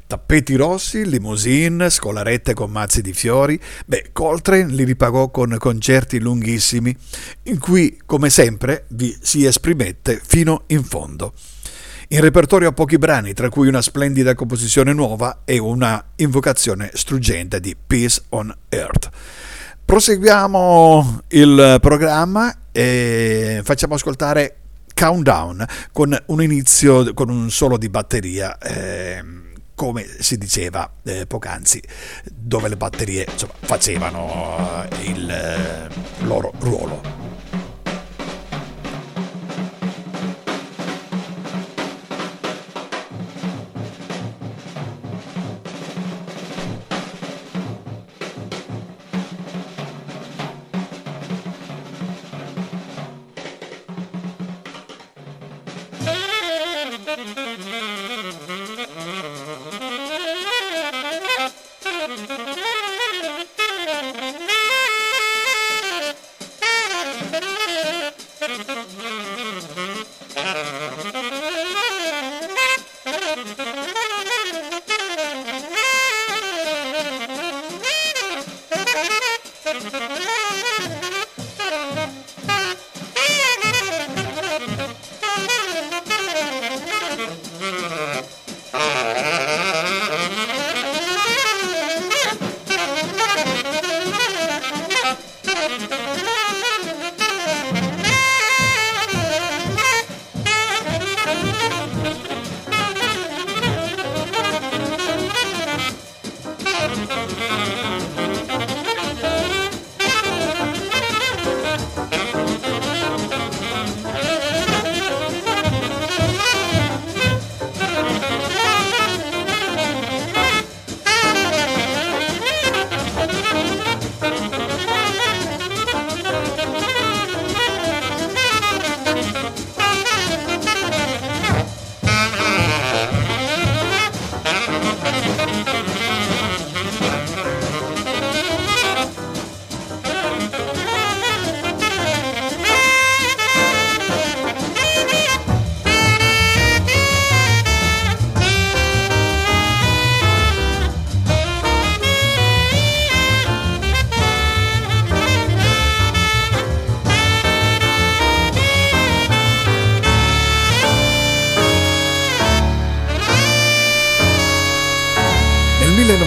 Tappeti 0.07 0.55
rossi, 0.55 1.09
limousine, 1.09 1.89
scolarette 1.89 2.53
con 2.53 2.71
mazzi 2.71 3.01
di 3.01 3.15
fiori. 3.15 3.59
Beh, 3.87 4.11
Coltrane 4.13 4.73
li 4.73 4.85
ripagò 4.85 5.31
con 5.31 5.57
concerti 5.59 6.21
lunghissimi, 6.21 6.95
in 7.45 7.59
cui, 7.59 7.99
come 8.05 8.29
sempre, 8.29 8.85
vi 8.89 9.17
si 9.21 9.47
esprimette 9.47 10.21
fino 10.23 10.65
in 10.67 10.85
fondo. 10.85 11.33
In 12.09 12.21
repertorio 12.21 12.69
a 12.69 12.73
pochi 12.73 12.99
brani, 12.99 13.33
tra 13.33 13.49
cui 13.49 13.67
una 13.67 13.81
splendida 13.81 14.35
composizione 14.35 14.93
nuova 14.93 15.41
e 15.47 15.57
una 15.57 16.05
invocazione 16.17 16.91
struggente 16.93 17.59
di 17.59 17.75
Peace 17.75 18.25
on 18.29 18.55
Earth. 18.69 19.11
Proseguiamo 19.85 21.21
il 21.29 21.79
programma 21.81 22.53
e 22.73 23.61
facciamo 23.63 23.95
ascoltare 23.95 24.57
Countdown 24.95 25.65
con 25.93 26.17
un 26.27 26.43
inizio, 26.43 27.13
con 27.13 27.29
un 27.29 27.51
solo 27.51 27.77
di 27.77 27.89
batteria. 27.91 28.57
Eh, 28.59 29.23
come 29.75 30.07
si 30.21 30.39
diceva 30.39 30.91
eh, 31.03 31.27
poc'anzi, 31.27 31.83
dove 32.33 32.69
le 32.69 32.77
batterie 32.77 33.27
insomma, 33.31 33.53
facevano 33.61 34.85
eh, 34.89 35.11
il 35.11 35.31
eh, 35.31 35.89
loro 36.25 36.53
ruolo. 36.61 36.94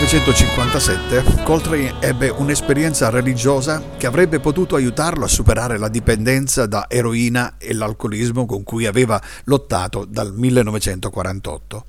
1957 0.07 1.43
Coltrane 1.43 1.95
ebbe 1.99 2.29
un'esperienza 2.29 3.09
religiosa 3.09 3.83
che 3.97 4.07
avrebbe 4.07 4.39
potuto 4.39 4.77
aiutarlo 4.77 5.25
a 5.25 5.27
superare 5.27 5.77
la 5.77 5.89
dipendenza 5.89 6.65
da 6.65 6.85
eroina 6.87 7.55
e 7.57 7.73
l'alcolismo 7.73 8.45
con 8.45 8.63
cui 8.63 8.85
aveva 8.85 9.21
lottato 9.43 10.05
dal 10.05 10.33
1948. 10.33 11.85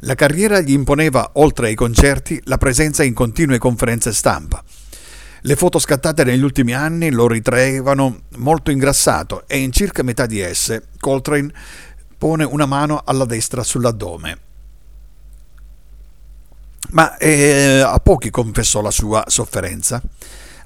La 0.00 0.16
carriera 0.16 0.58
gli 0.58 0.72
imponeva, 0.72 1.30
oltre 1.34 1.68
ai 1.68 1.76
concerti, 1.76 2.40
la 2.46 2.58
presenza 2.58 3.04
in 3.04 3.14
continue 3.14 3.58
conferenze 3.58 4.12
stampa. 4.12 4.60
Le 5.42 5.54
foto 5.54 5.78
scattate 5.78 6.24
negli 6.24 6.42
ultimi 6.42 6.74
anni 6.74 7.12
lo 7.12 7.28
ritraevano 7.28 8.22
molto 8.38 8.72
ingrassato 8.72 9.44
e 9.46 9.58
in 9.58 9.70
circa 9.70 10.02
metà 10.02 10.26
di 10.26 10.40
esse 10.40 10.88
Coltrane 10.98 11.52
pone 12.18 12.42
una 12.42 12.66
mano 12.66 13.02
alla 13.04 13.24
destra 13.24 13.62
sull'addome 13.62 14.50
ma 16.92 17.16
eh, 17.16 17.80
a 17.80 17.98
pochi 17.98 18.30
confessò 18.30 18.80
la 18.80 18.90
sua 18.90 19.24
sofferenza. 19.26 20.00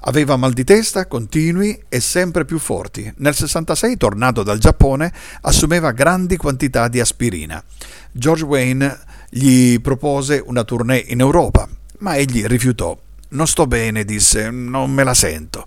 Aveva 0.01 0.37
mal 0.37 0.53
di 0.53 0.63
testa 0.63 1.05
continui 1.07 1.83
e 1.89 1.99
sempre 1.99 2.45
più 2.45 2.59
forti. 2.59 3.11
Nel 3.17 3.35
66, 3.35 3.97
tornato 3.97 4.43
dal 4.43 4.57
Giappone, 4.57 5.11
assumeva 5.41 5.91
grandi 5.91 6.37
quantità 6.37 6.87
di 6.87 6.99
aspirina. 6.99 7.61
George 8.11 8.45
Wayne 8.45 8.97
gli 9.29 9.79
propose 9.81 10.41
una 10.45 10.63
tournée 10.63 11.03
in 11.07 11.19
Europa, 11.19 11.67
ma 11.99 12.15
egli 12.15 12.45
rifiutò. 12.45 12.97
Non 13.29 13.47
sto 13.47 13.67
bene, 13.67 14.05
disse, 14.05 14.49
non 14.49 14.91
me 14.91 15.03
la 15.03 15.13
sento. 15.13 15.65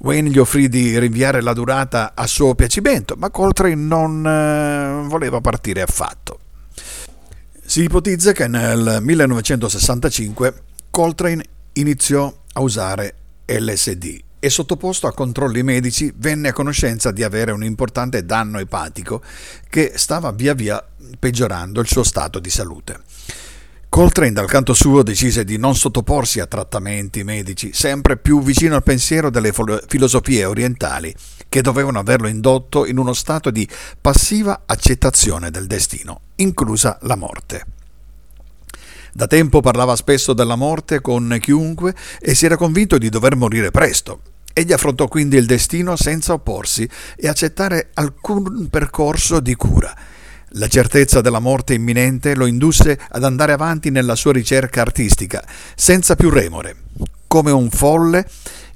Wayne 0.00 0.30
gli 0.30 0.38
offrì 0.38 0.68
di 0.68 0.98
rinviare 0.98 1.40
la 1.40 1.52
durata 1.52 2.12
a 2.14 2.26
suo 2.26 2.54
piacimento, 2.56 3.14
ma 3.16 3.30
Coltrane 3.30 3.74
non 3.76 4.26
eh, 4.26 5.08
voleva 5.08 5.40
partire 5.40 5.82
affatto. 5.82 6.40
Si 7.68 7.82
ipotizza 7.82 8.32
che 8.32 8.48
nel 8.48 9.00
1965 9.02 10.54
Coltrane 10.88 11.44
iniziò 11.74 12.34
a 12.54 12.62
usare 12.62 13.14
LSD 13.44 14.20
e 14.38 14.48
sottoposto 14.48 15.06
a 15.06 15.12
controlli 15.12 15.62
medici 15.62 16.10
venne 16.16 16.48
a 16.48 16.52
conoscenza 16.54 17.10
di 17.10 17.22
avere 17.22 17.52
un 17.52 17.62
importante 17.62 18.24
danno 18.24 18.58
epatico 18.58 19.22
che 19.68 19.92
stava 19.96 20.32
via 20.32 20.54
via 20.54 20.82
peggiorando 21.18 21.82
il 21.82 21.88
suo 21.88 22.04
stato 22.04 22.38
di 22.38 22.48
salute. 22.48 23.00
Coltrane 23.90 24.32
dal 24.32 24.48
canto 24.48 24.72
suo 24.72 25.02
decise 25.02 25.44
di 25.44 25.58
non 25.58 25.76
sottoporsi 25.76 26.40
a 26.40 26.46
trattamenti 26.46 27.22
medici, 27.22 27.74
sempre 27.74 28.16
più 28.16 28.40
vicino 28.40 28.76
al 28.76 28.82
pensiero 28.82 29.28
delle 29.28 29.52
filosofie 29.86 30.46
orientali 30.46 31.14
che 31.48 31.62
dovevano 31.62 31.98
averlo 31.98 32.28
indotto 32.28 32.86
in 32.86 32.98
uno 32.98 33.12
stato 33.12 33.50
di 33.50 33.68
passiva 34.00 34.62
accettazione 34.66 35.50
del 35.50 35.66
destino, 35.66 36.20
inclusa 36.36 36.98
la 37.02 37.16
morte. 37.16 37.66
Da 39.12 39.26
tempo 39.26 39.60
parlava 39.60 39.96
spesso 39.96 40.32
della 40.32 40.56
morte 40.56 41.00
con 41.00 41.36
chiunque 41.40 41.94
e 42.20 42.34
si 42.34 42.44
era 42.44 42.56
convinto 42.56 42.98
di 42.98 43.08
dover 43.08 43.36
morire 43.36 43.70
presto. 43.70 44.20
Egli 44.52 44.72
affrontò 44.72 45.08
quindi 45.08 45.36
il 45.36 45.46
destino 45.46 45.96
senza 45.96 46.32
opporsi 46.32 46.88
e 47.16 47.28
accettare 47.28 47.90
alcun 47.94 48.68
percorso 48.68 49.40
di 49.40 49.54
cura 49.54 49.94
la 50.52 50.68
certezza 50.68 51.20
della 51.20 51.40
morte 51.40 51.74
imminente 51.74 52.34
lo 52.34 52.46
indusse 52.46 52.98
ad 53.10 53.22
andare 53.22 53.52
avanti 53.52 53.90
nella 53.90 54.14
sua 54.14 54.32
ricerca 54.32 54.80
artistica, 54.80 55.44
senza 55.74 56.16
più 56.16 56.30
remore, 56.30 56.76
come 57.26 57.50
un 57.50 57.68
folle 57.68 58.26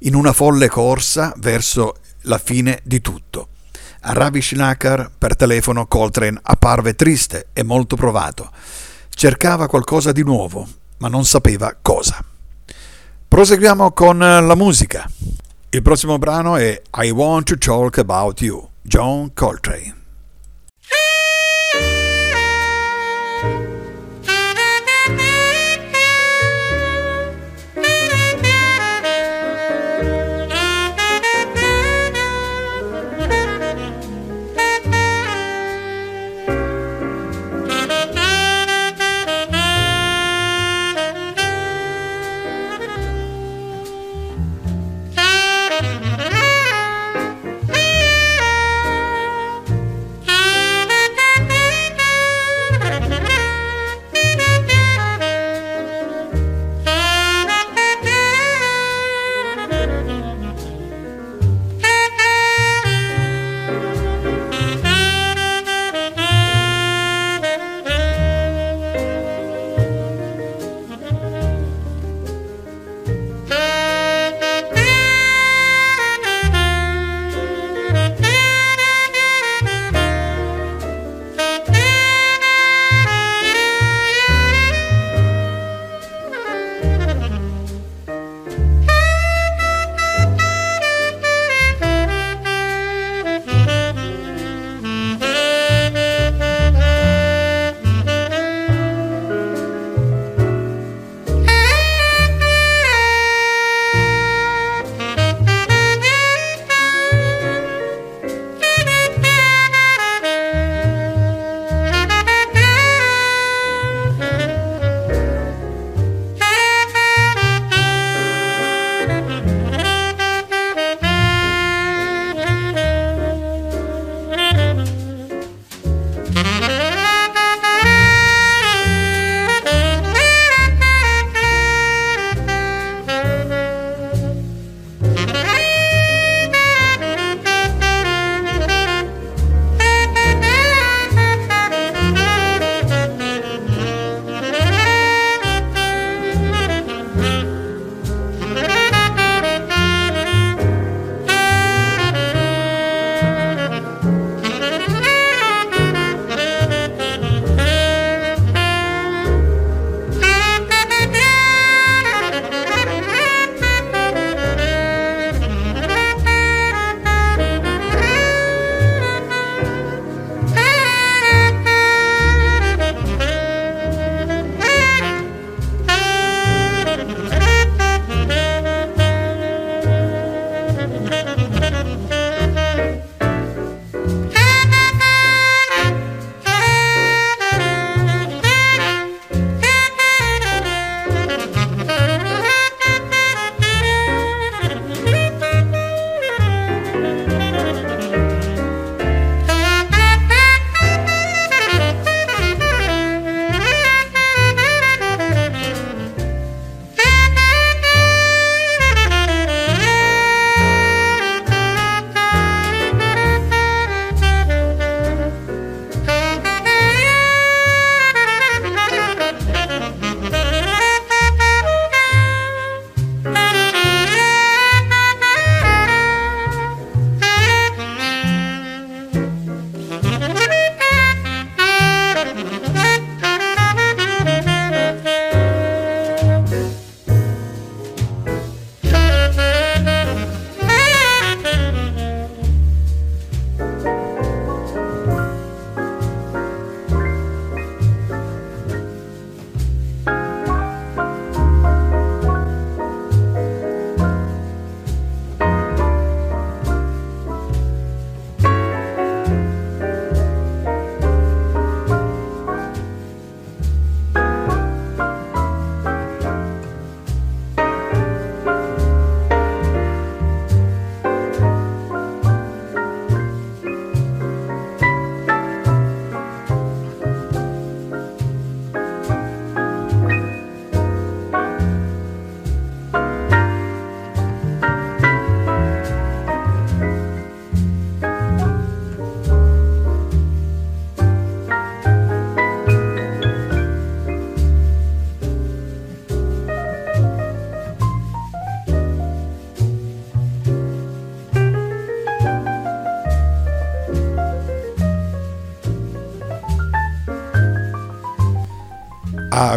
in 0.01 0.13
una 0.13 0.33
folle 0.33 0.67
corsa 0.67 1.33
verso 1.37 1.95
la 2.23 2.37
fine 2.37 2.79
di 2.83 3.01
tutto. 3.01 3.49
A 4.01 4.13
Ravi 4.13 4.41
Shinakar 4.41 5.11
per 5.17 5.35
telefono 5.35 5.87
Coltrane 5.87 6.39
apparve 6.41 6.95
triste 6.95 7.47
e 7.53 7.63
molto 7.63 7.95
provato. 7.95 8.51
Cercava 9.09 9.67
qualcosa 9.67 10.11
di 10.11 10.23
nuovo, 10.23 10.67
ma 10.97 11.07
non 11.07 11.23
sapeva 11.23 11.75
cosa. 11.81 12.23
Proseguiamo 13.27 13.91
con 13.93 14.17
la 14.17 14.55
musica. 14.55 15.09
Il 15.69 15.81
prossimo 15.81 16.17
brano 16.17 16.55
è 16.55 16.81
I 16.97 17.09
Want 17.09 17.47
to 17.47 17.57
Talk 17.57 17.97
About 17.97 18.41
You, 18.41 18.69
John 18.81 19.33
Coltrane. 19.33 20.02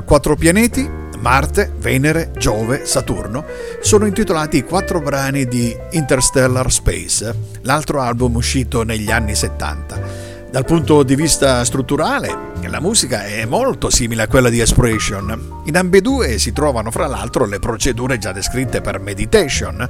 Quattro 0.06 0.36
pianeti, 0.36 0.88
Marte, 1.18 1.72
Venere, 1.78 2.30
Giove, 2.38 2.86
Saturno, 2.86 3.44
sono 3.80 4.06
intitolati 4.06 4.58
i 4.58 4.64
quattro 4.64 5.00
brani 5.00 5.46
di 5.46 5.76
Interstellar 5.90 6.70
Space, 6.70 7.34
l'altro 7.62 8.00
album 8.00 8.36
uscito 8.36 8.84
negli 8.84 9.10
anni 9.10 9.34
70. 9.34 10.26
Dal 10.48 10.64
punto 10.64 11.02
di 11.02 11.16
vista 11.16 11.64
strutturale, 11.64 12.52
la 12.68 12.80
musica 12.80 13.26
è 13.26 13.44
molto 13.46 13.90
simile 13.90 14.22
a 14.22 14.28
quella 14.28 14.48
di 14.48 14.60
Exploration. 14.60 15.62
In 15.64 15.76
ambedue 15.76 16.38
si 16.38 16.52
trovano 16.52 16.92
fra 16.92 17.08
l'altro 17.08 17.44
le 17.44 17.58
procedure 17.58 18.16
già 18.16 18.30
descritte 18.30 18.80
per 18.80 19.00
Meditation 19.00 19.80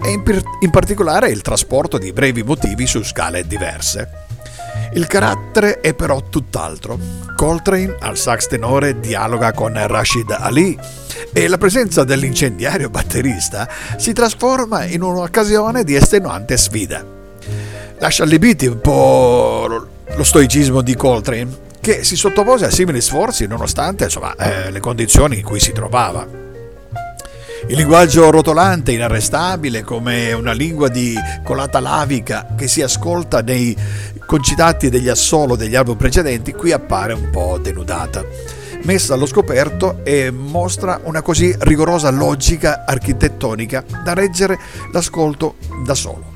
e 0.00 0.10
in, 0.10 0.22
in 0.60 0.70
particolare 0.70 1.30
il 1.30 1.42
trasporto 1.42 1.98
di 1.98 2.12
brevi 2.12 2.44
motivi 2.44 2.86
su 2.86 3.02
scale 3.02 3.46
diverse. 3.46 4.25
Il 4.96 5.06
carattere 5.06 5.80
è 5.80 5.92
però 5.92 6.22
tutt'altro. 6.22 6.98
Coltrane 7.36 7.96
al 8.00 8.16
sax 8.16 8.46
tenore 8.46 8.98
dialoga 8.98 9.52
con 9.52 9.74
Rashid 9.86 10.30
Ali 10.30 10.76
e 11.34 11.48
la 11.48 11.58
presenza 11.58 12.02
dell'incendiario 12.02 12.88
batterista 12.88 13.68
si 13.98 14.14
trasforma 14.14 14.86
in 14.86 15.02
un'occasione 15.02 15.84
di 15.84 15.94
estenuante 15.94 16.56
sfida. 16.56 17.04
Lascia 17.98 18.22
allibiti 18.22 18.64
un 18.64 18.80
po' 18.80 19.86
lo 20.06 20.24
stoicismo 20.24 20.80
di 20.80 20.96
Coltrane, 20.96 21.64
che 21.78 22.02
si 22.02 22.16
sottopose 22.16 22.64
a 22.64 22.70
simili 22.70 23.02
sforzi 23.02 23.46
nonostante 23.46 24.04
insomma, 24.04 24.34
eh, 24.34 24.70
le 24.70 24.80
condizioni 24.80 25.40
in 25.40 25.44
cui 25.44 25.60
si 25.60 25.72
trovava. 25.72 26.45
Il 27.68 27.76
linguaggio 27.76 28.30
rotolante, 28.30 28.92
inarrestabile, 28.92 29.82
come 29.82 30.32
una 30.32 30.52
lingua 30.52 30.88
di 30.88 31.14
colata 31.42 31.80
lavica 31.80 32.54
che 32.56 32.68
si 32.68 32.80
ascolta 32.80 33.40
nei 33.40 33.76
concitati 34.24 34.88
degli 34.88 35.08
assolo 35.08 35.56
degli 35.56 35.74
album 35.74 35.96
precedenti, 35.96 36.52
qui 36.52 36.70
appare 36.70 37.12
un 37.12 37.30
po' 37.30 37.58
denudata. 37.60 38.24
Messa 38.82 39.14
allo 39.14 39.26
scoperto 39.26 40.04
e 40.04 40.30
mostra 40.30 41.00
una 41.04 41.22
così 41.22 41.52
rigorosa 41.58 42.10
logica 42.10 42.84
architettonica 42.86 43.84
da 44.04 44.12
reggere 44.12 44.58
l'ascolto 44.92 45.56
da 45.84 45.94
solo. 45.94 46.35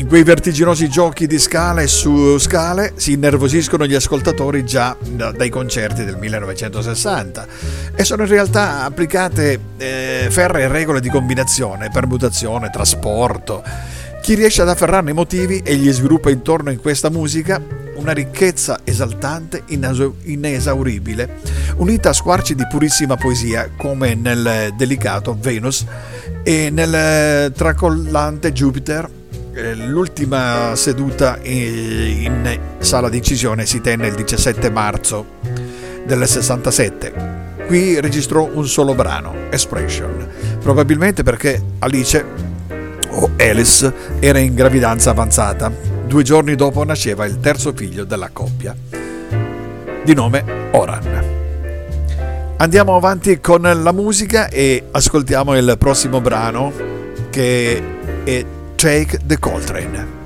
In 0.00 0.08
quei 0.08 0.22
vertiginosi 0.22 0.88
giochi 0.88 1.26
di 1.26 1.38
scale 1.38 1.86
su 1.86 2.38
scale 2.38 2.94
si 2.96 3.12
innervosiscono 3.12 3.84
gli 3.84 3.94
ascoltatori 3.94 4.64
già 4.64 4.96
dai 4.98 5.50
concerti 5.50 6.06
del 6.06 6.16
1960 6.16 7.46
e 7.94 8.02
sono 8.02 8.22
in 8.22 8.30
realtà 8.30 8.84
applicate 8.84 9.60
eh, 9.76 10.28
ferre 10.30 10.68
regole 10.68 11.00
di 11.00 11.10
combinazione, 11.10 11.90
permutazione, 11.90 12.70
trasporto. 12.70 13.62
Chi 14.22 14.32
riesce 14.32 14.62
ad 14.62 14.70
afferrarne 14.70 15.10
i 15.10 15.14
motivi 15.14 15.60
e 15.62 15.76
gli 15.76 15.92
sviluppa 15.92 16.30
intorno 16.30 16.70
in 16.70 16.80
questa 16.80 17.10
musica 17.10 17.62
una 17.96 18.12
ricchezza 18.12 18.80
esaltante, 18.84 19.64
inesauribile, 19.66 21.40
unita 21.76 22.08
a 22.08 22.14
squarci 22.14 22.54
di 22.54 22.66
purissima 22.66 23.16
poesia 23.16 23.68
come 23.76 24.14
nel 24.14 24.72
delicato 24.78 25.36
Venus 25.38 25.84
e 26.42 26.70
nel 26.70 27.52
tracollante 27.52 28.50
Jupiter 28.52 29.04
eh, 29.04 29.19
l'ultima 29.52 30.74
seduta 30.74 31.38
in 31.42 32.58
sala 32.78 33.08
di 33.08 33.18
incisione 33.18 33.66
si 33.66 33.80
tenne 33.80 34.06
il 34.06 34.14
17 34.14 34.70
marzo 34.70 35.26
del 36.06 36.26
67. 36.26 37.38
Qui 37.66 38.00
registrò 38.00 38.48
un 38.52 38.66
solo 38.66 38.94
brano, 38.94 39.34
Expression, 39.50 40.28
probabilmente 40.60 41.22
perché 41.22 41.62
Alice 41.80 42.24
o 43.10 43.30
Alice 43.38 43.92
era 44.18 44.38
in 44.38 44.54
gravidanza 44.54 45.10
avanzata. 45.10 45.70
Due 46.06 46.22
giorni 46.22 46.56
dopo 46.56 46.84
nasceva 46.84 47.24
il 47.26 47.38
terzo 47.38 47.72
figlio 47.72 48.04
della 48.04 48.30
coppia, 48.32 48.74
di 50.04 50.14
nome 50.14 50.44
Oran. 50.72 51.38
Andiamo 52.56 52.96
avanti 52.96 53.40
con 53.40 53.62
la 53.62 53.92
musica 53.92 54.48
e 54.48 54.84
ascoltiamo 54.90 55.56
il 55.56 55.76
prossimo 55.78 56.20
brano 56.20 56.72
che 57.30 57.82
è 58.24 58.44
Take 58.80 59.28
the 59.28 59.36
Coltrane. 59.36 60.19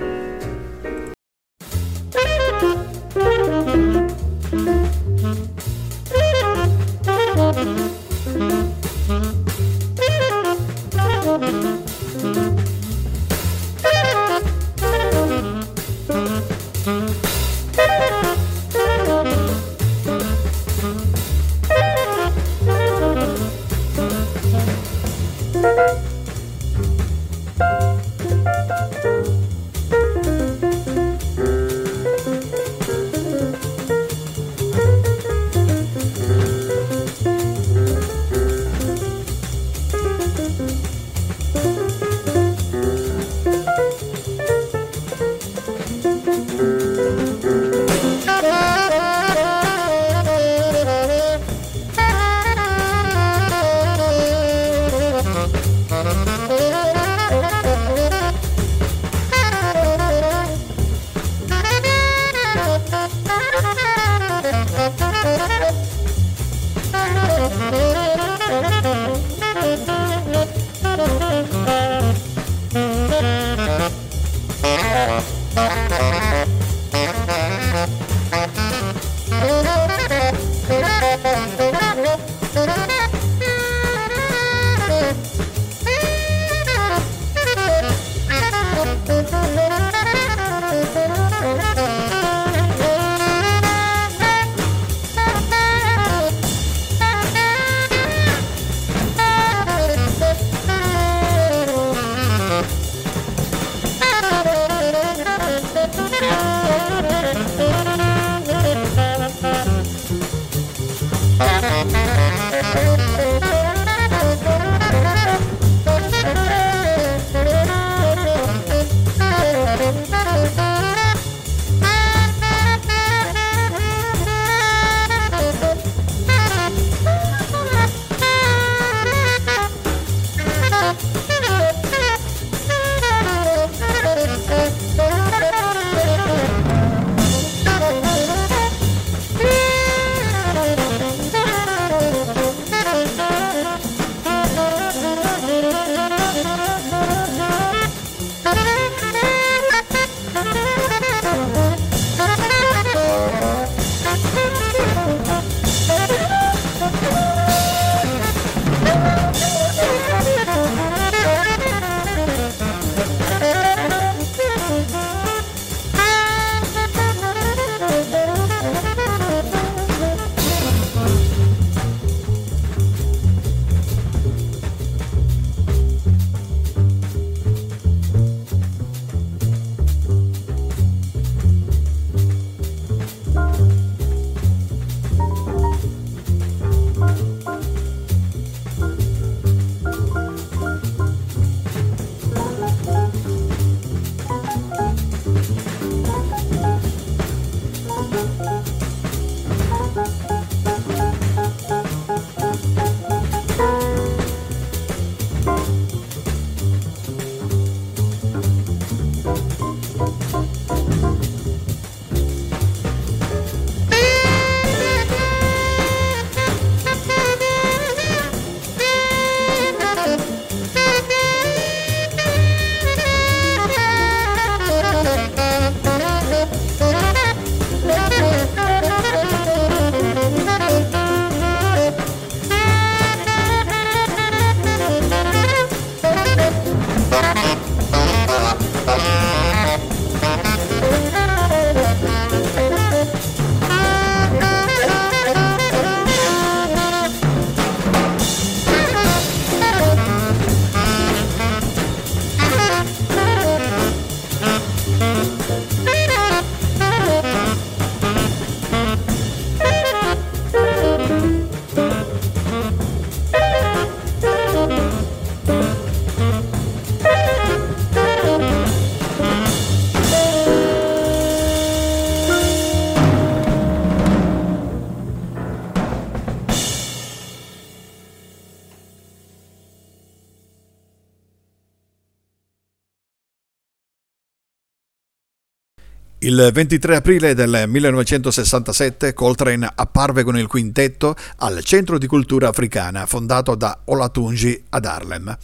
Il 286.25 286.51
23 286.55 286.97
aprile 286.97 287.35
del 287.35 287.65
1967 287.67 289.13
Coltrane 289.13 289.71
apparve 289.75 290.23
con 290.23 290.39
il 290.39 290.47
quintetto 290.47 291.15
al 291.37 291.63
Centro 291.63 291.99
di 291.99 292.07
Cultura 292.07 292.49
Africana 292.49 293.05
fondato 293.05 293.55
da 293.55 293.81
Olatunji 293.85 294.65
ad 294.71 294.87
Harlem. 294.87 295.37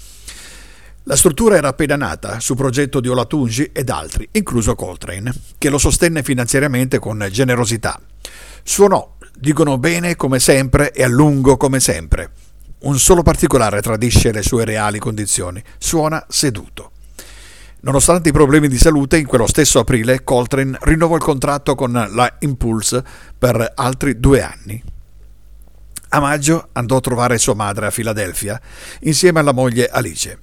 La 1.02 1.16
struttura 1.16 1.56
era 1.56 1.68
appena 1.68 1.96
nata, 1.96 2.40
su 2.40 2.54
progetto 2.54 3.00
di 3.00 3.08
Olatunji 3.08 3.68
ed 3.74 3.90
altri, 3.90 4.26
incluso 4.32 4.74
Coltrane, 4.74 5.34
che 5.58 5.68
lo 5.68 5.76
sostenne 5.76 6.22
finanziariamente 6.22 6.98
con 6.98 7.28
generosità. 7.30 8.00
Suonò, 8.62 9.16
dicono 9.38 9.76
bene 9.76 10.16
come 10.16 10.38
sempre 10.38 10.92
e 10.92 11.02
a 11.02 11.08
lungo 11.08 11.58
come 11.58 11.78
sempre. 11.78 12.30
Un 12.84 12.98
solo 12.98 13.20
particolare 13.20 13.82
tradisce 13.82 14.32
le 14.32 14.40
sue 14.40 14.64
reali 14.64 14.98
condizioni, 14.98 15.62
suona 15.76 16.24
seduto. 16.26 16.92
Nonostante 17.82 18.28
i 18.28 18.32
problemi 18.32 18.68
di 18.68 18.76
salute, 18.76 19.16
in 19.16 19.26
quello 19.26 19.46
stesso 19.46 19.78
aprile 19.78 20.22
Coltrane 20.22 20.76
rinnovò 20.82 21.16
il 21.16 21.22
contratto 21.22 21.74
con 21.74 21.92
la 21.92 22.36
Impulse 22.40 23.02
per 23.38 23.72
altri 23.74 24.20
due 24.20 24.42
anni. 24.42 24.82
A 26.10 26.20
maggio 26.20 26.68
andò 26.72 26.96
a 26.96 27.00
trovare 27.00 27.38
sua 27.38 27.54
madre 27.54 27.86
a 27.86 27.90
Filadelfia 27.90 28.60
insieme 29.00 29.38
alla 29.38 29.52
moglie 29.52 29.88
Alice. 29.88 30.38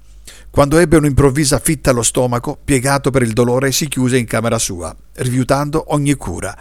Quando 0.49 0.79
ebbe 0.79 0.97
un'improvvisa 0.97 1.59
fitta 1.59 1.91
allo 1.91 2.01
stomaco, 2.01 2.57
piegato 2.63 3.11
per 3.11 3.21
il 3.21 3.33
dolore, 3.33 3.71
si 3.71 3.87
chiuse 3.87 4.17
in 4.17 4.25
camera 4.25 4.57
sua, 4.57 4.95
rifiutando 5.15 5.93
ogni 5.93 6.15
cura. 6.15 6.57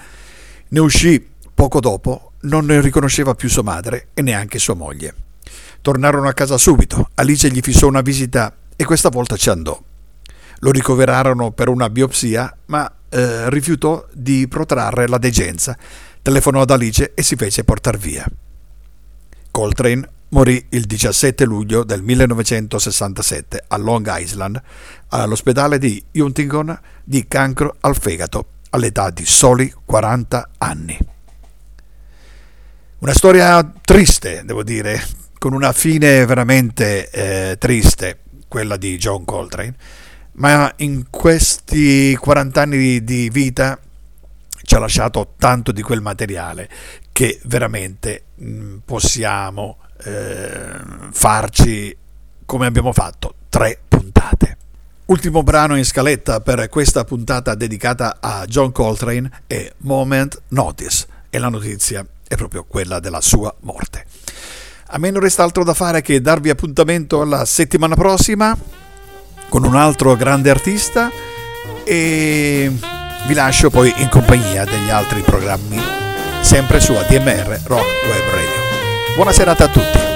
Ne 0.69 0.81
uscì 0.81 1.25
poco 1.55 1.81
dopo, 1.81 2.33
non 2.41 2.67
ne 2.67 2.83
riconosceva 2.83 3.35
più 3.35 3.49
sua 3.49 3.63
madre 3.63 4.09
e 4.13 4.21
neanche 4.21 4.59
sua 4.59 4.75
moglie. 4.75 5.15
Tornarono 5.81 6.29
a 6.29 6.35
casa 6.35 6.59
subito, 6.59 7.09
Alice 7.15 7.49
gli 7.49 7.61
fissò 7.61 7.87
una 7.87 8.03
visita 8.03 8.55
e 8.77 8.85
questa 8.85 9.09
volta 9.09 9.37
ci 9.37 9.49
andò. 9.49 9.81
Lo 10.61 10.71
ricoverarono 10.71 11.51
per 11.53 11.69
una 11.69 11.91
biopsia, 11.91 12.57
ma 12.67 12.91
eh, 13.09 13.51
rifiutò 13.51 14.05
di 14.13 14.47
protrarre 14.49 15.07
la 15.07 15.19
degenza. 15.19 15.77
Telefonò 16.23 16.63
ad 16.63 16.71
Alice 16.71 17.13
e 17.15 17.23
si 17.23 17.37
fece 17.37 17.65
portar 17.65 17.99
via. 17.99 18.27
Coltrane 19.51 20.09
morì 20.31 20.67
il 20.71 20.85
17 20.85 21.45
luglio 21.45 21.85
del 21.85 22.03
1967 22.03 23.65
a 23.69 23.77
Long 23.77 24.07
Island, 24.11 24.61
all'ospedale 25.09 25.79
di 25.79 26.03
Huntington, 26.13 26.79
di 27.05 27.27
cancro 27.29 27.77
al 27.81 27.97
fegato, 27.97 28.47
all'età 28.71 29.11
di 29.11 29.25
soli 29.25 29.73
40 29.85 30.51
anni. 30.59 30.99
Una 32.99 33.15
storia 33.15 33.73
triste, 33.83 34.43
devo 34.45 34.63
dire, 34.63 35.01
con 35.39 35.53
una 35.53 35.73
fine 35.73 36.25
veramente 36.27 37.09
eh, 37.11 37.57
triste, 37.59 38.21
quella 38.49 38.77
di 38.77 38.97
John 38.97 39.25
Coltrane 39.25 39.75
ma 40.37 40.73
in 40.77 41.07
questi 41.11 42.17
40 42.17 42.61
anni 42.61 43.05
di 43.05 43.29
vita 43.31 43.79
ci 44.63 44.75
ha 44.75 44.79
lasciato 44.79 45.35
tanto 45.39 45.73
di 45.73 45.83
quel 45.83 46.01
materiale 46.01 46.69
che 47.13 47.41
veramente 47.45 48.25
mm, 48.43 48.79
possiamo 48.85 49.79
eh, 50.05 50.81
farci 51.11 51.97
come 52.45 52.67
abbiamo 52.67 52.93
fatto 52.93 53.35
tre 53.49 53.79
puntate. 53.87 54.57
Ultimo 55.07 55.43
brano 55.43 55.77
in 55.77 55.85
scaletta 55.85 56.41
per 56.41 56.69
questa 56.69 57.05
puntata 57.05 57.55
dedicata 57.55 58.19
a 58.21 58.45
John 58.45 58.73
Coltrane 58.73 59.43
è 59.47 59.73
Moment 59.79 60.43
Notice 60.49 61.07
e 61.31 61.39
la 61.39 61.49
notizia 61.49 62.05
è 62.27 62.35
proprio 62.35 62.65
quella 62.65 62.99
della 62.99 63.21
sua 63.21 63.55
morte. 63.61 64.05
A 64.89 64.99
me 64.99 65.11
non 65.11 65.21
resta 65.21 65.45
altro 65.45 65.65
da 65.65 65.75
fare 65.75 66.03
che 66.03 66.21
darvi 66.21 66.51
appuntamento 66.51 67.21
alla 67.21 67.45
settimana 67.45 67.95
prossima 67.95 68.57
con 69.49 69.65
un 69.65 69.77
altro 69.77 70.17
grande 70.17 70.51
artista 70.51 71.11
e 71.85 72.73
vi 73.27 73.35
lascio 73.35 73.71
poi 73.71 73.93
in 73.99 74.09
compagnia 74.09 74.65
degli 74.65 74.91
altri 74.91 75.21
programmi 75.23 75.81
sempre 76.41 76.81
su 76.81 76.93
ADMR 76.93 77.61
Rock 77.65 78.05
Web 78.05 78.31
Radio. 78.31 79.15
Buona 79.15 79.33
serata 79.33 79.65
a 79.65 79.69
tutti. 79.69 80.16